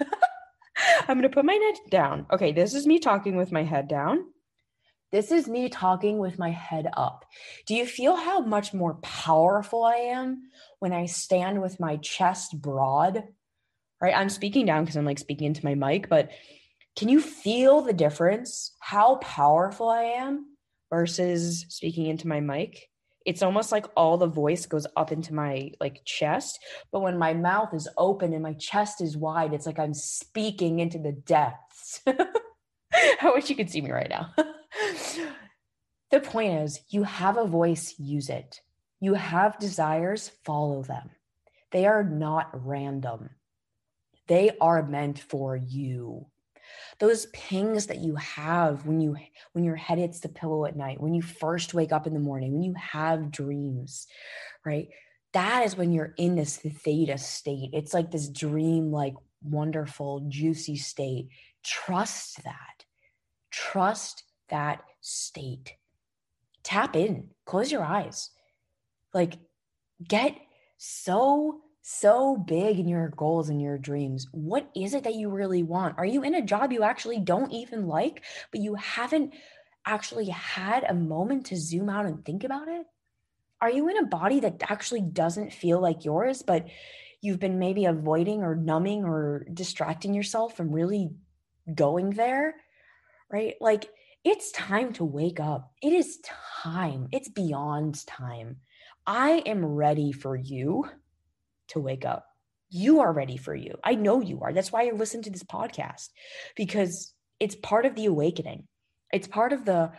I'm 1.09 1.17
going 1.17 1.23
to 1.23 1.35
put 1.35 1.43
my 1.43 1.57
neck 1.57 1.91
down. 1.91 2.27
Okay, 2.31 2.53
this 2.53 2.73
is 2.73 2.87
me 2.87 2.97
talking 2.97 3.35
with 3.35 3.51
my 3.51 3.63
head 3.63 3.89
down. 3.89 4.23
This 5.11 5.29
is 5.29 5.49
me 5.49 5.67
talking 5.67 6.17
with 6.17 6.39
my 6.39 6.51
head 6.51 6.87
up. 6.95 7.25
Do 7.65 7.75
you 7.75 7.85
feel 7.85 8.15
how 8.15 8.39
much 8.39 8.73
more 8.73 8.93
powerful 9.01 9.83
I 9.83 9.95
am 9.95 10.43
when 10.79 10.93
I 10.93 11.07
stand 11.07 11.61
with 11.61 11.77
my 11.77 11.97
chest 11.97 12.61
broad? 12.61 13.25
Right? 13.99 14.15
I'm 14.15 14.29
speaking 14.29 14.65
down 14.65 14.85
because 14.85 14.95
I'm 14.95 15.03
like 15.03 15.19
speaking 15.19 15.47
into 15.47 15.65
my 15.65 15.75
mic, 15.75 16.07
but 16.07 16.29
can 16.99 17.07
you 17.07 17.21
feel 17.21 17.81
the 17.81 17.93
difference? 17.93 18.75
How 18.81 19.15
powerful 19.15 19.87
I 19.87 20.03
am 20.03 20.47
versus 20.89 21.65
speaking 21.69 22.07
into 22.07 22.27
my 22.27 22.41
mic? 22.41 22.89
It's 23.25 23.41
almost 23.41 23.71
like 23.71 23.85
all 23.95 24.17
the 24.17 24.27
voice 24.27 24.65
goes 24.65 24.85
up 24.97 25.13
into 25.13 25.33
my 25.33 25.71
like 25.79 26.01
chest, 26.03 26.59
but 26.91 26.99
when 26.99 27.17
my 27.17 27.33
mouth 27.33 27.73
is 27.73 27.87
open 27.97 28.33
and 28.33 28.43
my 28.43 28.51
chest 28.51 28.99
is 28.99 29.15
wide, 29.15 29.53
it's 29.53 29.65
like 29.65 29.79
I'm 29.79 29.93
speaking 29.93 30.79
into 30.79 30.99
the 30.99 31.13
depths. 31.13 32.01
I 32.93 33.31
wish 33.33 33.49
you 33.49 33.55
could 33.55 33.69
see 33.69 33.79
me 33.79 33.91
right 33.91 34.09
now. 34.09 34.33
the 36.11 36.19
point 36.19 36.63
is, 36.63 36.81
you 36.89 37.03
have 37.03 37.37
a 37.37 37.47
voice, 37.47 37.95
use 37.97 38.27
it. 38.27 38.59
You 38.99 39.13
have 39.13 39.57
desires, 39.57 40.31
follow 40.43 40.83
them. 40.83 41.11
They 41.71 41.85
are 41.85 42.03
not 42.03 42.49
random, 42.53 43.29
they 44.27 44.51
are 44.59 44.85
meant 44.85 45.17
for 45.19 45.55
you. 45.55 46.25
Those 46.99 47.27
pings 47.27 47.87
that 47.87 47.99
you 47.99 48.15
have 48.15 48.85
when 48.85 48.99
you 48.99 49.15
when 49.53 49.63
your 49.63 49.75
head 49.75 49.97
hits 49.97 50.19
the 50.19 50.29
pillow 50.29 50.65
at 50.65 50.75
night, 50.75 50.99
when 50.99 51.13
you 51.13 51.21
first 51.21 51.73
wake 51.73 51.91
up 51.91 52.07
in 52.07 52.13
the 52.13 52.19
morning, 52.19 52.53
when 52.53 52.63
you 52.63 52.73
have 52.75 53.31
dreams, 53.31 54.07
right? 54.65 54.89
That 55.33 55.65
is 55.65 55.77
when 55.77 55.93
you're 55.93 56.13
in 56.17 56.35
this 56.35 56.57
theta 56.57 57.17
state. 57.17 57.69
It's 57.73 57.93
like 57.93 58.11
this 58.11 58.27
dream 58.27 58.91
like 58.91 59.13
wonderful 59.43 60.25
juicy 60.27 60.75
state. 60.77 61.29
Trust 61.63 62.43
that. 62.43 62.85
Trust 63.51 64.23
that 64.49 64.83
state. 65.01 65.73
Tap 66.63 66.95
in, 66.95 67.29
close 67.45 67.71
your 67.71 67.83
eyes. 67.83 68.29
Like, 69.13 69.37
get 70.05 70.35
so, 70.77 71.61
so 71.91 72.37
big 72.37 72.79
in 72.79 72.87
your 72.87 73.09
goals 73.09 73.49
and 73.49 73.61
your 73.61 73.77
dreams. 73.77 74.27
What 74.31 74.69
is 74.75 74.93
it 74.93 75.03
that 75.05 75.15
you 75.15 75.29
really 75.29 75.63
want? 75.63 75.97
Are 75.97 76.05
you 76.05 76.23
in 76.23 76.35
a 76.35 76.45
job 76.45 76.71
you 76.71 76.83
actually 76.83 77.19
don't 77.19 77.51
even 77.51 77.87
like, 77.87 78.23
but 78.51 78.61
you 78.61 78.75
haven't 78.75 79.33
actually 79.85 80.29
had 80.29 80.83
a 80.83 80.93
moment 80.93 81.47
to 81.47 81.57
zoom 81.57 81.89
out 81.89 82.05
and 82.05 82.23
think 82.23 82.43
about 82.43 82.67
it? 82.67 82.85
Are 83.59 83.71
you 83.71 83.89
in 83.89 83.97
a 83.97 84.05
body 84.05 84.39
that 84.41 84.61
actually 84.69 85.01
doesn't 85.01 85.51
feel 85.51 85.81
like 85.81 86.05
yours, 86.05 86.43
but 86.43 86.67
you've 87.21 87.39
been 87.39 87.57
maybe 87.57 87.85
avoiding 87.85 88.43
or 88.43 88.55
numbing 88.55 89.03
or 89.03 89.45
distracting 89.51 90.13
yourself 90.13 90.55
from 90.55 90.71
really 90.71 91.09
going 91.73 92.11
there? 92.11 92.55
Right? 93.31 93.55
Like, 93.59 93.89
it's 94.23 94.51
time 94.51 94.93
to 94.93 95.05
wake 95.05 95.39
up. 95.39 95.71
It 95.81 95.93
is 95.93 96.19
time. 96.61 97.07
It's 97.11 97.29
beyond 97.29 98.05
time. 98.05 98.57
I 99.07 99.41
am 99.45 99.65
ready 99.65 100.11
for 100.11 100.35
you 100.35 100.85
to 101.69 101.79
wake 101.79 102.05
up. 102.05 102.25
You 102.69 102.99
are 102.99 103.11
ready 103.11 103.37
for 103.37 103.55
you. 103.55 103.75
I 103.83 103.95
know 103.95 104.21
you 104.21 104.41
are. 104.41 104.53
That's 104.53 104.71
why 104.71 104.83
you 104.83 104.93
listen 104.93 105.21
to 105.23 105.31
this 105.31 105.43
podcast 105.43 106.09
because 106.55 107.13
it's 107.39 107.55
part 107.55 107.85
of 107.85 107.95
the 107.95 108.05
awakening. 108.05 108.67
It's 109.11 109.27
part 109.27 109.53
of 109.53 109.65
the 109.65 109.91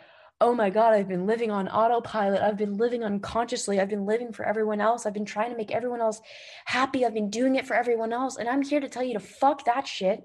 oh 0.43 0.55
my 0.55 0.71
God, 0.71 0.95
I've 0.95 1.09
been 1.09 1.27
living 1.27 1.51
on 1.51 1.69
autopilot. 1.69 2.41
I've 2.41 2.57
been 2.57 2.79
living 2.79 3.05
unconsciously. 3.05 3.79
I've 3.79 3.91
been 3.91 4.07
living 4.07 4.33
for 4.33 4.47
everyone 4.47 4.81
else. 4.81 5.05
I've 5.05 5.13
been 5.13 5.27
trying 5.27 5.51
to 5.51 5.57
make 5.57 5.71
everyone 5.71 6.01
else 6.01 6.21
happy. 6.65 7.05
I've 7.05 7.13
been 7.13 7.29
doing 7.29 7.57
it 7.57 7.67
for 7.67 7.75
everyone 7.75 8.13
else. 8.13 8.39
And 8.39 8.49
I'm 8.49 8.63
here 8.63 8.81
to 8.81 8.89
tell 8.89 9.03
you 9.03 9.13
to 9.15 9.21
fuck 9.21 9.67
that 9.67 9.87
shit. 9.87 10.23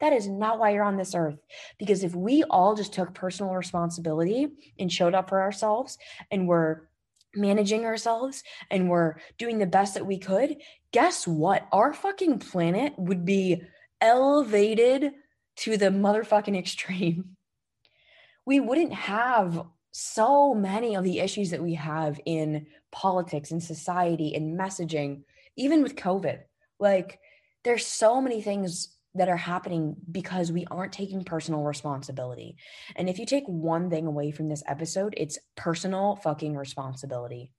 That 0.00 0.14
is 0.14 0.26
not 0.26 0.58
why 0.58 0.70
you're 0.70 0.84
on 0.84 0.96
this 0.96 1.14
earth. 1.14 1.38
Because 1.78 2.02
if 2.02 2.14
we 2.14 2.44
all 2.44 2.74
just 2.74 2.94
took 2.94 3.12
personal 3.12 3.52
responsibility 3.52 4.48
and 4.78 4.90
showed 4.90 5.14
up 5.14 5.28
for 5.28 5.42
ourselves 5.42 5.98
and 6.30 6.48
were 6.48 6.87
managing 7.34 7.84
ourselves 7.84 8.42
and 8.70 8.88
we're 8.88 9.16
doing 9.38 9.58
the 9.58 9.66
best 9.66 9.94
that 9.94 10.06
we 10.06 10.18
could, 10.18 10.56
guess 10.92 11.26
what? 11.26 11.66
Our 11.72 11.92
fucking 11.92 12.38
planet 12.40 12.94
would 12.98 13.24
be 13.24 13.62
elevated 14.00 15.12
to 15.56 15.76
the 15.76 15.86
motherfucking 15.86 16.56
extreme 16.56 17.36
we 18.48 18.60
wouldn't 18.60 18.94
have 18.94 19.62
so 19.92 20.54
many 20.54 20.96
of 20.96 21.04
the 21.04 21.18
issues 21.18 21.50
that 21.50 21.62
we 21.62 21.74
have 21.74 22.18
in 22.24 22.66
politics 22.90 23.50
and 23.50 23.62
society 23.62 24.34
and 24.34 24.58
messaging, 24.58 25.20
even 25.56 25.82
with 25.82 25.96
COVID. 25.96 26.38
Like, 26.80 27.20
there's 27.62 27.86
so 27.86 28.22
many 28.22 28.40
things 28.40 28.96
that 29.18 29.28
are 29.28 29.36
happening 29.36 29.96
because 30.10 30.50
we 30.50 30.66
aren't 30.70 30.92
taking 30.92 31.22
personal 31.24 31.62
responsibility. 31.62 32.56
And 32.96 33.08
if 33.08 33.18
you 33.18 33.26
take 33.26 33.44
one 33.46 33.90
thing 33.90 34.06
away 34.06 34.30
from 34.30 34.48
this 34.48 34.62
episode, 34.66 35.14
it's 35.16 35.38
personal 35.56 36.16
fucking 36.16 36.56
responsibility. 36.56 37.52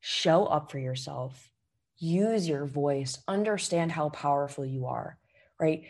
Show 0.00 0.46
up 0.46 0.70
for 0.70 0.78
yourself, 0.78 1.50
use 1.98 2.48
your 2.48 2.66
voice, 2.66 3.18
understand 3.28 3.92
how 3.92 4.08
powerful 4.08 4.64
you 4.64 4.86
are, 4.86 5.18
right? 5.60 5.84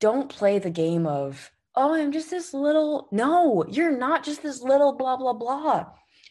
Don't 0.00 0.30
play 0.30 0.58
the 0.58 0.70
game 0.70 1.06
of, 1.06 1.50
oh, 1.74 1.94
I'm 1.94 2.12
just 2.12 2.30
this 2.30 2.54
little. 2.54 3.08
No, 3.12 3.64
you're 3.68 3.96
not 3.96 4.24
just 4.24 4.42
this 4.42 4.62
little 4.62 4.94
blah, 4.94 5.16
blah, 5.16 5.34
blah. 5.34 5.86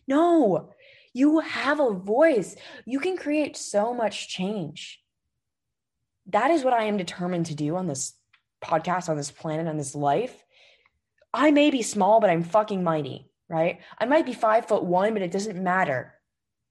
No, 0.07 0.71
you 1.13 1.39
have 1.39 1.79
a 1.79 1.93
voice. 1.93 2.55
You 2.85 2.99
can 2.99 3.17
create 3.17 3.57
so 3.57 3.93
much 3.93 4.29
change. 4.29 5.01
That 6.27 6.51
is 6.51 6.63
what 6.63 6.73
I 6.73 6.83
am 6.83 6.97
determined 6.97 7.47
to 7.47 7.55
do 7.55 7.75
on 7.75 7.87
this 7.87 8.13
podcast, 8.63 9.09
on 9.09 9.17
this 9.17 9.31
planet, 9.31 9.67
on 9.67 9.77
this 9.77 9.95
life. 9.95 10.43
I 11.33 11.51
may 11.51 11.69
be 11.69 11.81
small, 11.81 12.19
but 12.19 12.29
I'm 12.29 12.43
fucking 12.43 12.83
mighty, 12.83 13.29
right? 13.49 13.79
I 13.97 14.05
might 14.05 14.25
be 14.25 14.33
five 14.33 14.67
foot 14.67 14.83
one, 14.83 15.13
but 15.13 15.21
it 15.21 15.31
doesn't 15.31 15.61
matter. 15.61 16.13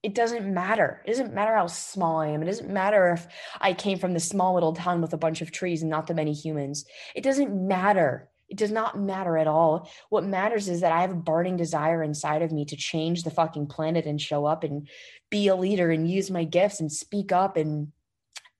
It 0.03 0.15
doesn't 0.15 0.53
matter. 0.53 1.03
It 1.05 1.09
doesn't 1.09 1.35
matter 1.35 1.55
how 1.57 1.67
small 1.67 2.21
I 2.21 2.29
am. 2.29 2.43
It 2.43 2.47
doesn't 2.47 2.71
matter 2.71 3.13
if 3.13 3.27
I 3.61 3.73
came 3.73 3.99
from 3.99 4.13
this 4.13 4.29
small 4.29 4.55
little 4.55 4.73
town 4.75 5.01
with 5.01 5.13
a 5.13 5.19
bunch 5.19 5.41
of 5.41 5.51
trees 5.51 5.83
and 5.83 5.91
not 5.91 6.07
that 6.07 6.15
many 6.15 6.33
humans. 6.33 6.85
It 7.15 7.25
doesn't 7.25 7.53
matter. 7.53 8.29
It 8.49 8.59
does 8.59 8.71
not 8.71 8.99
matter 8.99 9.37
at 9.37 9.49
all. 9.49 9.91
What 10.09 10.25
matters 10.25 10.69
is 10.69 10.83
that 10.83 10.93
I 10.93 11.01
have 11.01 11.11
a 11.11 11.17
burning 11.17 11.57
desire 11.57 12.03
inside 12.03 12.43
of 12.43 12.53
me 12.53 12.65
to 12.67 12.77
change 12.77 13.25
the 13.25 13.31
fucking 13.31 13.67
planet 13.67 14.07
and 14.07 14.21
show 14.21 14.45
up 14.45 14.63
and 14.63 14.87
be 15.31 15.49
a 15.49 15.57
leader 15.57 15.91
and 15.91 16.09
use 16.09 16.31
my 16.31 16.45
gifts 16.45 16.79
and 16.79 16.93
speak 16.93 17.33
up 17.33 17.57
and 17.57 17.91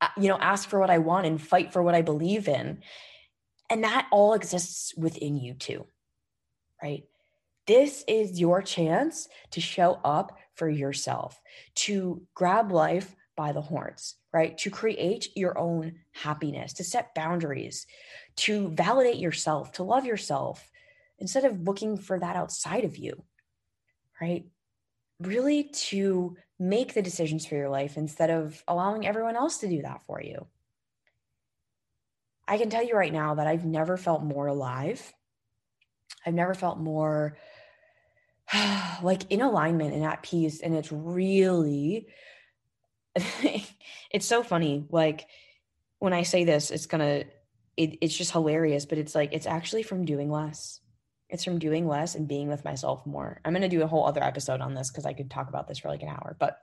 Uh, 0.01 0.09
you 0.19 0.29
know 0.29 0.39
ask 0.39 0.69
for 0.69 0.79
what 0.79 0.91
I 0.91 0.99
want 0.99 1.27
and 1.27 1.41
fight 1.41 1.73
for 1.73 1.83
what 1.83 1.95
I 1.95 2.03
believe 2.03 2.49
in. 2.49 2.83
And 3.69 3.85
that 3.85 4.07
all 4.13 4.35
exists 4.35 4.95
within 4.97 5.37
you 5.37 5.55
too. 5.55 5.87
Right? 6.83 7.05
This 7.67 8.05
is 8.07 8.39
your 8.39 8.63
chance 8.63 9.29
to 9.51 9.61
show 9.61 9.99
up 10.05 10.39
for 10.55 10.69
yourself, 10.69 11.41
to 11.75 12.23
grab 12.35 12.71
life 12.71 13.17
by 13.37 13.53
the 13.53 13.61
horns, 13.61 14.15
right? 14.33 14.57
To 14.59 14.71
create 14.71 15.29
your 15.37 15.59
own 15.59 15.97
happiness, 16.13 16.73
to 16.75 16.85
set 16.85 17.15
boundaries, 17.15 17.87
to 18.37 18.69
validate 18.71 19.17
yourself, 19.17 19.73
to 19.73 19.83
love 19.83 20.07
yourself 20.07 20.71
instead 21.19 21.45
of 21.45 21.63
looking 21.63 21.97
for 21.99 22.19
that 22.19 22.37
outside 22.37 22.85
of 22.85 22.97
you, 22.97 23.23
right? 24.21 24.47
Really 25.21 25.65
to 25.65 26.37
make 26.59 26.95
the 26.95 27.03
decisions 27.03 27.47
for 27.47 27.55
your 27.55 27.69
life 27.69 27.97
instead 27.97 28.31
of 28.31 28.63
allowing 28.67 29.07
everyone 29.07 29.37
else 29.37 29.59
to 29.59 29.69
do 29.69 29.83
that 29.83 30.03
for 30.07 30.21
you. 30.21 30.47
I 32.49 32.59
can 32.59 32.71
tell 32.71 32.85
you 32.85 32.95
right 32.95 33.13
now 33.13 33.35
that 33.35 33.47
I've 33.47 33.65
never 33.65 33.97
felt 33.97 34.23
more 34.23 34.47
alive. 34.47 35.13
I've 36.25 36.35
never 36.35 36.55
felt 36.55 36.79
more 36.79 37.37
like 39.03 39.31
in 39.31 39.41
alignment 39.41 39.95
and 39.95 40.05
at 40.05 40.23
peace. 40.23 40.61
And 40.61 40.75
it's 40.75 40.93
really, 40.93 42.07
it's 43.17 44.27
so 44.27 44.43
funny. 44.43 44.87
Like 44.91 45.27
when 45.99 46.13
I 46.13 46.23
say 46.23 46.45
this, 46.45 46.71
it's 46.71 46.87
to 46.87 47.25
it, 47.77 47.99
it's 48.01 48.17
just 48.17 48.33
hilarious, 48.33 48.87
but 48.87 48.99
it's 48.99 49.15
like 49.15 49.33
it's 49.33 49.47
actually 49.47 49.83
from 49.83 50.05
doing 50.05 50.31
less. 50.31 50.81
It's 51.29 51.45
from 51.45 51.59
doing 51.59 51.89
less 51.89 52.15
and 52.15 52.29
being 52.29 52.49
with 52.49 52.65
myself 52.65 53.05
more. 53.07 53.41
I'm 53.45 53.53
going 53.53 53.63
to 53.63 53.69
do 53.69 53.83
a 53.83 53.87
whole 53.87 54.07
other 54.07 54.23
episode 54.23 54.61
on 54.61 54.75
this 54.75 54.91
because 54.91 55.07
I 55.07 55.13
could 55.13 55.31
talk 55.31 55.49
about 55.49 55.67
this 55.67 55.79
for 55.79 55.89
like 55.89 56.03
an 56.03 56.09
hour, 56.09 56.37
but 56.39 56.59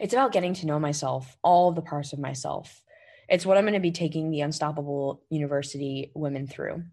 it's 0.00 0.12
about 0.12 0.32
getting 0.32 0.54
to 0.54 0.66
know 0.66 0.78
myself, 0.78 1.36
all 1.42 1.72
the 1.72 1.82
parts 1.82 2.12
of 2.12 2.18
myself. 2.18 2.82
It's 3.28 3.46
what 3.46 3.56
I'm 3.56 3.64
going 3.64 3.74
to 3.74 3.80
be 3.80 3.92
taking 3.92 4.30
the 4.30 4.40
Unstoppable 4.40 5.22
University 5.30 6.10
women 6.14 6.46
through. 6.46 6.84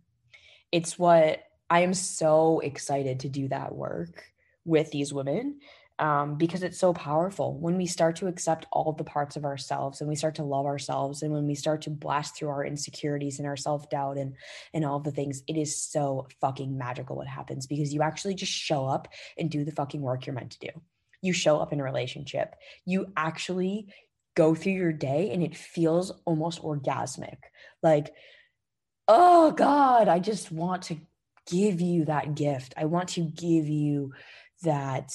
It's 0.71 0.97
what 0.97 1.43
I 1.69 1.81
am 1.81 1.93
so 1.93 2.59
excited 2.59 3.21
to 3.21 3.29
do 3.29 3.47
that 3.49 3.75
work 3.75 4.23
with 4.65 4.91
these 4.91 5.13
women 5.13 5.59
um, 5.99 6.35
because 6.37 6.63
it's 6.63 6.79
so 6.79 6.93
powerful. 6.93 7.57
When 7.59 7.77
we 7.77 7.85
start 7.85 8.15
to 8.17 8.27
accept 8.27 8.65
all 8.71 8.93
the 8.93 9.03
parts 9.03 9.35
of 9.35 9.45
ourselves 9.45 10.01
and 10.01 10.09
we 10.09 10.15
start 10.15 10.35
to 10.35 10.43
love 10.43 10.65
ourselves 10.65 11.21
and 11.21 11.31
when 11.31 11.45
we 11.45 11.55
start 11.55 11.83
to 11.83 11.89
blast 11.89 12.35
through 12.35 12.49
our 12.49 12.65
insecurities 12.65 13.39
and 13.39 13.47
our 13.47 13.55
self-doubt 13.55 14.17
and 14.17 14.35
and 14.73 14.85
all 14.85 14.99
the 14.99 15.11
things 15.11 15.43
it 15.47 15.55
is 15.55 15.81
so 15.81 16.27
fucking 16.41 16.77
magical 16.77 17.15
what 17.15 17.27
happens 17.27 17.67
because 17.67 17.93
you 17.93 18.01
actually 18.01 18.33
just 18.33 18.51
show 18.51 18.85
up 18.85 19.07
and 19.37 19.51
do 19.51 19.63
the 19.63 19.71
fucking 19.71 20.01
work 20.01 20.25
you're 20.25 20.35
meant 20.35 20.51
to 20.51 20.59
do. 20.59 20.81
You 21.21 21.31
show 21.31 21.59
up 21.59 21.71
in 21.71 21.79
a 21.79 21.83
relationship. 21.83 22.55
You 22.85 23.13
actually 23.15 23.87
go 24.35 24.55
through 24.55 24.73
your 24.73 24.93
day 24.93 25.29
and 25.31 25.43
it 25.43 25.55
feels 25.55 26.11
almost 26.25 26.61
orgasmic. 26.61 27.37
Like 27.81 28.13
oh 29.05 29.51
god 29.51 30.07
i 30.07 30.17
just 30.17 30.49
want 30.49 30.83
to 30.83 30.95
give 31.49 31.81
you 31.81 32.05
that 32.05 32.35
gift. 32.35 32.73
I 32.77 32.85
want 32.85 33.09
to 33.09 33.21
give 33.21 33.67
you 33.67 34.13
that 34.63 35.13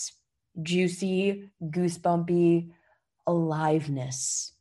juicy, 0.63 1.51
goosebumpy 1.63 2.71
aliveness. 3.27 4.53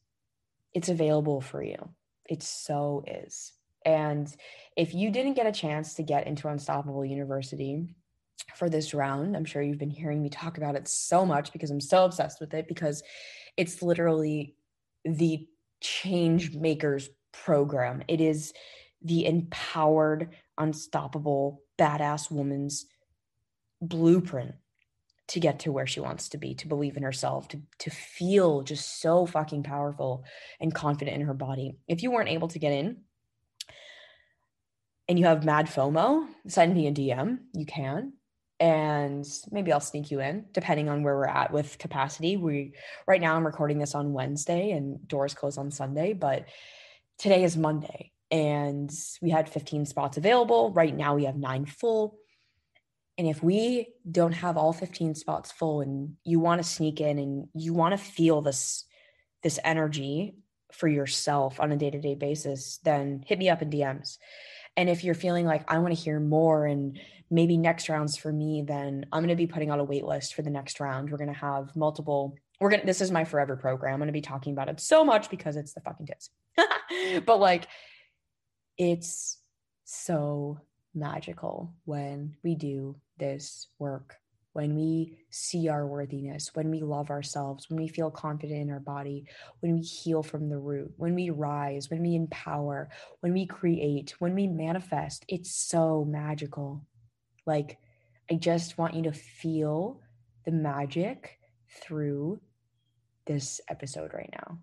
It's 0.73 0.89
available 0.89 1.41
for 1.41 1.63
you. 1.63 1.89
It 2.29 2.43
so 2.43 3.03
is. 3.07 3.53
And 3.85 4.33
if 4.75 4.93
you 4.93 5.11
didn't 5.11 5.35
get 5.35 5.47
a 5.47 5.51
chance 5.51 5.93
to 5.95 6.03
get 6.03 6.27
into 6.27 6.49
Unstoppable 6.49 7.05
University 7.05 7.87
for 8.55 8.69
this 8.69 8.93
round, 8.93 9.35
I'm 9.35 9.45
sure 9.45 9.61
you've 9.61 9.77
been 9.77 9.89
hearing 9.89 10.21
me 10.21 10.29
talk 10.29 10.57
about 10.57 10.75
it 10.75 10.87
so 10.87 11.25
much 11.25 11.53
because 11.53 11.71
I'm 11.71 11.79
so 11.79 12.03
obsessed 12.03 12.41
with 12.41 12.53
it 12.53 12.67
because 12.67 13.01
it's 13.55 13.81
literally 13.81 14.55
the 15.05 15.47
change 15.79 16.53
makers 16.53 17.09
program. 17.31 18.03
It 18.07 18.19
is 18.19 18.53
the 19.01 19.25
empowered, 19.25 20.35
unstoppable, 20.57 21.61
badass 21.79 22.29
woman's 22.29 22.87
blueprint 23.81 24.55
to 25.29 25.39
get 25.39 25.59
to 25.59 25.71
where 25.71 25.87
she 25.87 25.99
wants 25.99 26.29
to 26.29 26.37
be, 26.37 26.55
to 26.55 26.67
believe 26.67 26.97
in 26.97 27.03
herself, 27.03 27.47
to 27.49 27.61
to 27.79 27.89
feel 27.89 28.61
just 28.61 29.01
so 29.01 29.25
fucking 29.25 29.63
powerful 29.63 30.23
and 30.59 30.73
confident 30.73 31.15
in 31.15 31.27
her 31.27 31.33
body. 31.33 31.77
If 31.87 32.03
you 32.03 32.11
weren't 32.11 32.29
able 32.29 32.47
to 32.49 32.59
get 32.59 32.73
in 32.73 32.97
and 35.07 35.19
you 35.19 35.25
have 35.25 35.45
mad 35.45 35.67
FOMO, 35.67 36.27
send 36.47 36.73
me 36.73 36.87
a 36.87 36.91
DM. 36.91 37.39
You 37.53 37.65
can. 37.65 38.13
And 38.59 39.25
maybe 39.51 39.71
I'll 39.71 39.79
sneak 39.79 40.09
you 40.09 40.19
in 40.19 40.45
depending 40.51 40.89
on 40.89 41.03
where 41.03 41.15
we're 41.15 41.27
at 41.27 41.51
with 41.51 41.77
capacity. 41.77 42.37
We 42.37 42.73
right 43.05 43.21
now 43.21 43.35
I'm 43.35 43.45
recording 43.45 43.77
this 43.77 43.93
on 43.93 44.13
Wednesday 44.13 44.71
and 44.71 45.07
doors 45.07 45.33
close 45.33 45.57
on 45.57 45.69
Sunday, 45.69 46.13
but 46.13 46.45
today 47.19 47.43
is 47.43 47.55
Monday 47.55 48.11
and 48.31 48.91
we 49.21 49.29
had 49.29 49.47
15 49.47 49.85
spots 49.85 50.17
available. 50.17 50.71
Right 50.71 50.95
now 50.95 51.15
we 51.15 51.25
have 51.25 51.35
9 51.35 51.65
full 51.65 52.17
and 53.17 53.27
if 53.27 53.41
we 53.41 53.87
don't 54.09 54.33
have 54.33 54.57
all 54.57 54.73
15 54.73 55.15
spots 55.15 55.51
full 55.51 55.81
and 55.81 56.15
you 56.23 56.39
want 56.39 56.61
to 56.61 56.67
sneak 56.67 57.01
in 57.01 57.17
and 57.17 57.47
you 57.53 57.73
want 57.73 57.93
to 57.93 57.97
feel 57.97 58.41
this 58.41 58.85
this 59.43 59.59
energy 59.63 60.35
for 60.71 60.87
yourself 60.87 61.59
on 61.59 61.71
a 61.71 61.77
day-to-day 61.77 62.15
basis, 62.15 62.79
then 62.83 63.23
hit 63.25 63.39
me 63.39 63.49
up 63.49 63.61
in 63.61 63.69
DMs. 63.69 64.17
And 64.75 64.89
if 64.89 65.03
you're 65.03 65.15
feeling 65.15 65.45
like 65.45 65.71
I 65.71 65.79
want 65.79 65.95
to 65.95 66.01
hear 66.01 66.19
more 66.19 66.65
and 66.65 66.99
maybe 67.29 67.57
next 67.57 67.89
rounds 67.89 68.17
for 68.17 68.31
me, 68.31 68.63
then 68.65 69.05
I'm 69.11 69.21
going 69.21 69.29
to 69.29 69.35
be 69.35 69.47
putting 69.47 69.69
out 69.69 69.79
a 69.79 69.83
wait 69.83 70.05
list 70.05 70.33
for 70.33 70.41
the 70.41 70.49
next 70.49 70.79
round. 70.79 71.09
We're 71.09 71.17
going 71.17 71.33
to 71.33 71.39
have 71.39 71.75
multiple 71.75 72.35
we're 72.59 72.69
going 72.69 72.81
to 72.81 72.85
this 72.85 73.01
is 73.01 73.11
my 73.11 73.23
forever 73.23 73.55
program. 73.55 73.93
I'm 73.93 73.99
going 73.99 74.07
to 74.07 74.13
be 74.13 74.21
talking 74.21 74.53
about 74.53 74.69
it 74.69 74.79
so 74.79 75.03
much 75.03 75.29
because 75.29 75.55
it's 75.55 75.73
the 75.73 75.81
fucking 75.81 76.07
tits. 76.07 76.29
but 77.25 77.39
like 77.39 77.67
it's 78.77 79.37
so 79.85 80.59
magical 80.97 81.73
when 81.85 82.35
we 82.43 82.55
do 82.55 82.95
this 83.17 83.67
work, 83.79 84.15
when 84.53 84.75
we 84.75 85.17
see 85.29 85.69
our 85.69 85.85
worthiness, 85.85 86.51
when 86.53 86.71
we 86.71 86.81
love 86.81 87.09
ourselves, 87.09 87.69
when 87.69 87.79
we 87.79 87.87
feel 87.87 88.09
confident 88.09 88.59
in 88.59 88.71
our 88.71 88.79
body, 88.79 89.25
when 89.59 89.73
we 89.75 89.81
heal 89.81 90.23
from 90.23 90.49
the 90.49 90.57
root, 90.57 90.91
when 90.97 91.13
we 91.13 91.29
rise, 91.29 91.89
when 91.89 92.01
we 92.01 92.15
empower, 92.15 92.89
when 93.19 93.33
we 93.33 93.45
create, 93.45 94.15
when 94.19 94.33
we 94.33 94.47
manifest. 94.47 95.25
It's 95.27 95.55
so 95.55 96.05
magical. 96.05 96.85
Like, 97.45 97.77
I 98.31 98.35
just 98.35 98.77
want 98.77 98.95
you 98.95 99.03
to 99.03 99.13
feel 99.13 100.01
the 100.45 100.51
magic 100.51 101.39
through 101.81 102.41
this 103.25 103.61
episode 103.69 104.13
right 104.13 104.29
now. 104.33 104.57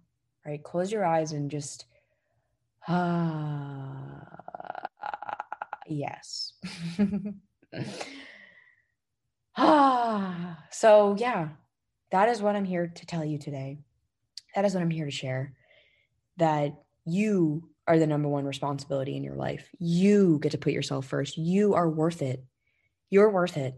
Right? 0.45 0.63
Close 0.63 0.91
your 0.91 1.05
eyes 1.05 1.33
and 1.33 1.51
just 1.51 1.87
ah 2.89 4.35
yes. 5.87 6.53
Ah, 9.57 10.65
so 10.71 11.15
yeah, 11.17 11.51
that 12.11 12.29
is 12.29 12.43
what 12.43 12.57
I'm 12.57 12.65
here 12.65 12.89
to 12.89 13.07
tell 13.07 13.25
you 13.25 13.39
today. 13.39 13.79
That 14.55 14.65
is 14.65 14.75
what 14.75 14.83
I'm 14.83 14.91
here 14.91 15.05
to 15.05 15.11
share. 15.11 15.55
That 16.39 16.75
you 17.05 17.69
are 17.87 17.99
the 17.99 18.07
number 18.07 18.29
one 18.29 18.45
responsibility 18.45 19.17
in 19.17 19.23
your 19.23 19.37
life. 19.37 19.69
You 19.79 20.39
get 20.43 20.53
to 20.53 20.59
put 20.59 20.73
yourself 20.73 21.07
first. 21.07 21.39
You 21.39 21.75
are 21.75 21.89
worth 21.89 22.23
it. 22.23 22.43
You're 23.11 23.31
worth 23.31 23.57
it. 23.57 23.75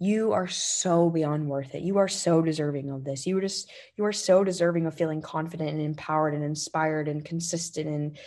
You 0.00 0.32
are 0.32 0.48
so 0.48 1.08
beyond 1.08 1.48
worth 1.48 1.74
it. 1.74 1.82
You 1.82 1.98
are 1.98 2.08
so 2.08 2.42
deserving 2.42 2.90
of 2.90 3.04
this. 3.04 3.26
You 3.26 3.38
are 3.38 3.42
just 3.42 3.70
you 3.96 4.04
are 4.04 4.12
so 4.12 4.42
deserving 4.42 4.86
of 4.86 4.94
feeling 4.94 5.22
confident 5.22 5.70
and 5.70 5.80
empowered 5.80 6.34
and 6.34 6.42
inspired 6.42 7.06
and 7.06 7.24
consistent 7.24 7.86
and 7.86 8.18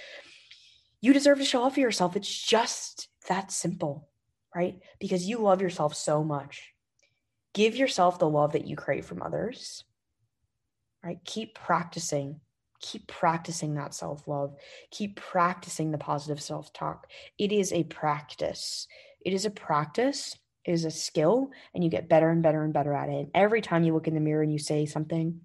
you 1.01 1.13
deserve 1.13 1.37
to 1.37 1.45
show 1.45 1.63
off 1.63 1.75
for 1.75 1.79
yourself. 1.79 2.15
It's 2.15 2.45
just 2.45 3.09
that 3.27 3.51
simple 3.51 4.09
right? 4.57 4.79
Because 4.99 5.27
you 5.27 5.37
love 5.37 5.61
yourself 5.61 5.95
so 5.95 6.23
much. 6.23 6.73
Give 7.53 7.75
yourself 7.75 8.17
the 8.17 8.29
love 8.29 8.53
that 8.53 8.65
you 8.65 8.75
crave 8.75 9.05
from 9.05 9.21
others, 9.21 9.83
right? 11.03 11.19
Keep 11.25 11.53
practicing. 11.53 12.39
Keep 12.79 13.07
practicing 13.07 13.75
that 13.75 13.93
self 13.93 14.27
love. 14.27 14.55
Keep 14.89 15.15
practicing 15.15 15.91
the 15.91 15.97
positive 15.99 16.41
self 16.41 16.73
talk. 16.73 17.07
It 17.37 17.51
is 17.51 17.71
a 17.71 17.83
practice. 17.83 18.87
It 19.23 19.33
is 19.33 19.45
a 19.45 19.51
practice. 19.51 20.35
It 20.65 20.71
is 20.71 20.85
a 20.85 20.91
skill, 20.91 21.51
and 21.73 21.83
you 21.83 21.89
get 21.89 22.09
better 22.09 22.29
and 22.29 22.43
better 22.43 22.63
and 22.63 22.73
better 22.73 22.93
at 22.93 23.09
it. 23.09 23.15
And 23.15 23.31
every 23.33 23.61
time 23.61 23.83
you 23.83 23.93
look 23.93 24.07
in 24.07 24.15
the 24.15 24.19
mirror 24.19 24.41
and 24.41 24.51
you 24.51 24.59
say 24.59 24.85
something 24.85 25.41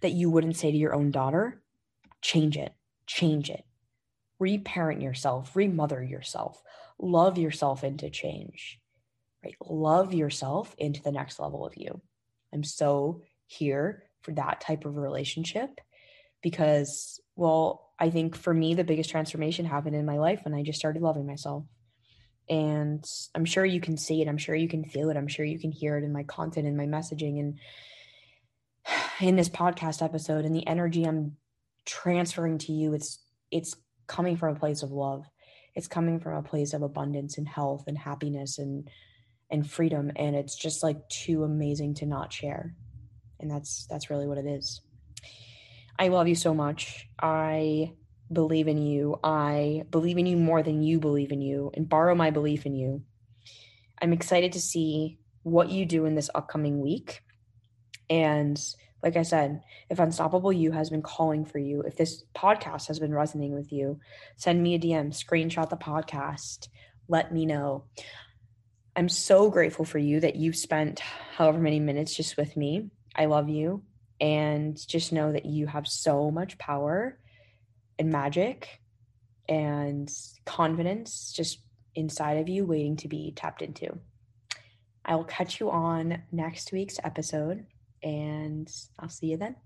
that 0.00 0.12
you 0.12 0.30
wouldn't 0.30 0.56
say 0.56 0.70
to 0.70 0.76
your 0.76 0.94
own 0.94 1.10
daughter, 1.10 1.62
change 2.22 2.56
it. 2.56 2.72
Change 3.06 3.50
it. 3.50 3.64
Reparent 4.38 5.02
yourself, 5.02 5.54
remother 5.56 6.02
yourself 6.02 6.62
love 6.98 7.38
yourself 7.38 7.84
into 7.84 8.10
change, 8.10 8.80
right? 9.44 9.54
Love 9.64 10.14
yourself 10.14 10.74
into 10.78 11.02
the 11.02 11.12
next 11.12 11.38
level 11.38 11.64
of 11.64 11.76
you. 11.76 12.00
I'm 12.52 12.64
so 12.64 13.22
here 13.46 14.04
for 14.22 14.32
that 14.32 14.60
type 14.60 14.84
of 14.84 14.96
relationship 14.96 15.80
because, 16.42 17.20
well, 17.36 17.90
I 17.98 18.10
think 18.10 18.36
for 18.36 18.52
me, 18.52 18.74
the 18.74 18.84
biggest 18.84 19.10
transformation 19.10 19.64
happened 19.64 19.96
in 19.96 20.06
my 20.06 20.18
life 20.18 20.40
when 20.44 20.54
I 20.54 20.62
just 20.62 20.78
started 20.78 21.02
loving 21.02 21.26
myself. 21.26 21.64
And 22.48 23.04
I'm 23.34 23.44
sure 23.44 23.64
you 23.64 23.80
can 23.80 23.96
see 23.96 24.22
it. 24.22 24.28
I'm 24.28 24.38
sure 24.38 24.54
you 24.54 24.68
can 24.68 24.84
feel 24.84 25.10
it. 25.10 25.16
I'm 25.16 25.28
sure 25.28 25.44
you 25.44 25.58
can 25.58 25.70
hear 25.70 25.98
it 25.98 26.04
in 26.04 26.12
my 26.12 26.22
content 26.22 26.66
and 26.66 26.76
my 26.76 26.86
messaging 26.86 27.38
and 27.38 27.58
in 29.20 29.36
this 29.36 29.50
podcast 29.50 30.02
episode 30.02 30.44
and 30.44 30.54
the 30.54 30.66
energy 30.66 31.04
I'm 31.04 31.36
transferring 31.84 32.58
to 32.58 32.72
you. 32.72 32.94
It's, 32.94 33.18
it's 33.50 33.76
coming 34.08 34.36
from 34.36 34.56
a 34.56 34.58
place 34.58 34.82
of 34.82 34.90
love. 34.90 35.24
It's 35.74 35.86
coming 35.86 36.18
from 36.18 36.34
a 36.34 36.42
place 36.42 36.72
of 36.74 36.82
abundance 36.82 37.38
and 37.38 37.46
health 37.46 37.84
and 37.86 37.96
happiness 37.96 38.58
and 38.58 38.88
and 39.50 39.70
freedom. 39.70 40.10
And 40.16 40.34
it's 40.34 40.56
just 40.56 40.82
like 40.82 41.08
too 41.08 41.44
amazing 41.44 41.94
to 41.94 42.06
not 42.06 42.32
share. 42.32 42.74
And 43.40 43.50
that's 43.50 43.86
that's 43.88 44.10
really 44.10 44.26
what 44.26 44.38
it 44.38 44.46
is. 44.46 44.80
I 45.98 46.08
love 46.08 46.28
you 46.28 46.34
so 46.34 46.54
much. 46.54 47.08
I 47.20 47.92
believe 48.32 48.68
in 48.68 48.78
you. 48.78 49.18
I 49.22 49.84
believe 49.90 50.18
in 50.18 50.26
you 50.26 50.36
more 50.36 50.62
than 50.62 50.82
you 50.82 51.00
believe 51.00 51.32
in 51.32 51.40
you 51.40 51.70
and 51.74 51.88
borrow 51.88 52.14
my 52.14 52.30
belief 52.30 52.66
in 52.66 52.74
you. 52.74 53.02
I'm 54.00 54.12
excited 54.12 54.52
to 54.52 54.60
see 54.60 55.18
what 55.42 55.70
you 55.70 55.86
do 55.86 56.04
in 56.04 56.14
this 56.14 56.30
upcoming 56.34 56.80
week. 56.80 57.22
And 58.10 58.60
like 59.02 59.16
I 59.16 59.22
said, 59.22 59.62
if 59.88 59.98
Unstoppable 59.98 60.52
You 60.52 60.72
has 60.72 60.90
been 60.90 61.02
calling 61.02 61.44
for 61.44 61.58
you, 61.58 61.82
if 61.82 61.96
this 61.96 62.24
podcast 62.34 62.88
has 62.88 62.98
been 62.98 63.14
resonating 63.14 63.54
with 63.54 63.72
you, 63.72 64.00
send 64.36 64.62
me 64.62 64.74
a 64.74 64.78
DM, 64.78 65.10
screenshot 65.10 65.70
the 65.70 65.76
podcast, 65.76 66.68
let 67.08 67.32
me 67.32 67.46
know. 67.46 67.84
I'm 68.96 69.08
so 69.08 69.50
grateful 69.50 69.84
for 69.84 69.98
you 69.98 70.20
that 70.20 70.36
you've 70.36 70.56
spent 70.56 70.98
however 70.98 71.58
many 71.58 71.78
minutes 71.78 72.16
just 72.16 72.36
with 72.36 72.56
me. 72.56 72.90
I 73.14 73.26
love 73.26 73.48
you. 73.48 73.82
And 74.20 74.76
just 74.88 75.12
know 75.12 75.30
that 75.30 75.46
you 75.46 75.68
have 75.68 75.86
so 75.86 76.30
much 76.32 76.58
power 76.58 77.18
and 77.98 78.10
magic 78.10 78.80
and 79.48 80.10
confidence 80.44 81.32
just 81.32 81.60
inside 81.94 82.38
of 82.38 82.48
you 82.48 82.66
waiting 82.66 82.96
to 82.96 83.08
be 83.08 83.32
tapped 83.36 83.62
into. 83.62 83.98
I 85.04 85.14
will 85.14 85.24
catch 85.24 85.60
you 85.60 85.70
on 85.70 86.22
next 86.32 86.72
week's 86.72 86.98
episode 87.02 87.64
and 88.02 88.70
I'll 88.98 89.08
see 89.08 89.28
you 89.28 89.36
then. 89.36 89.56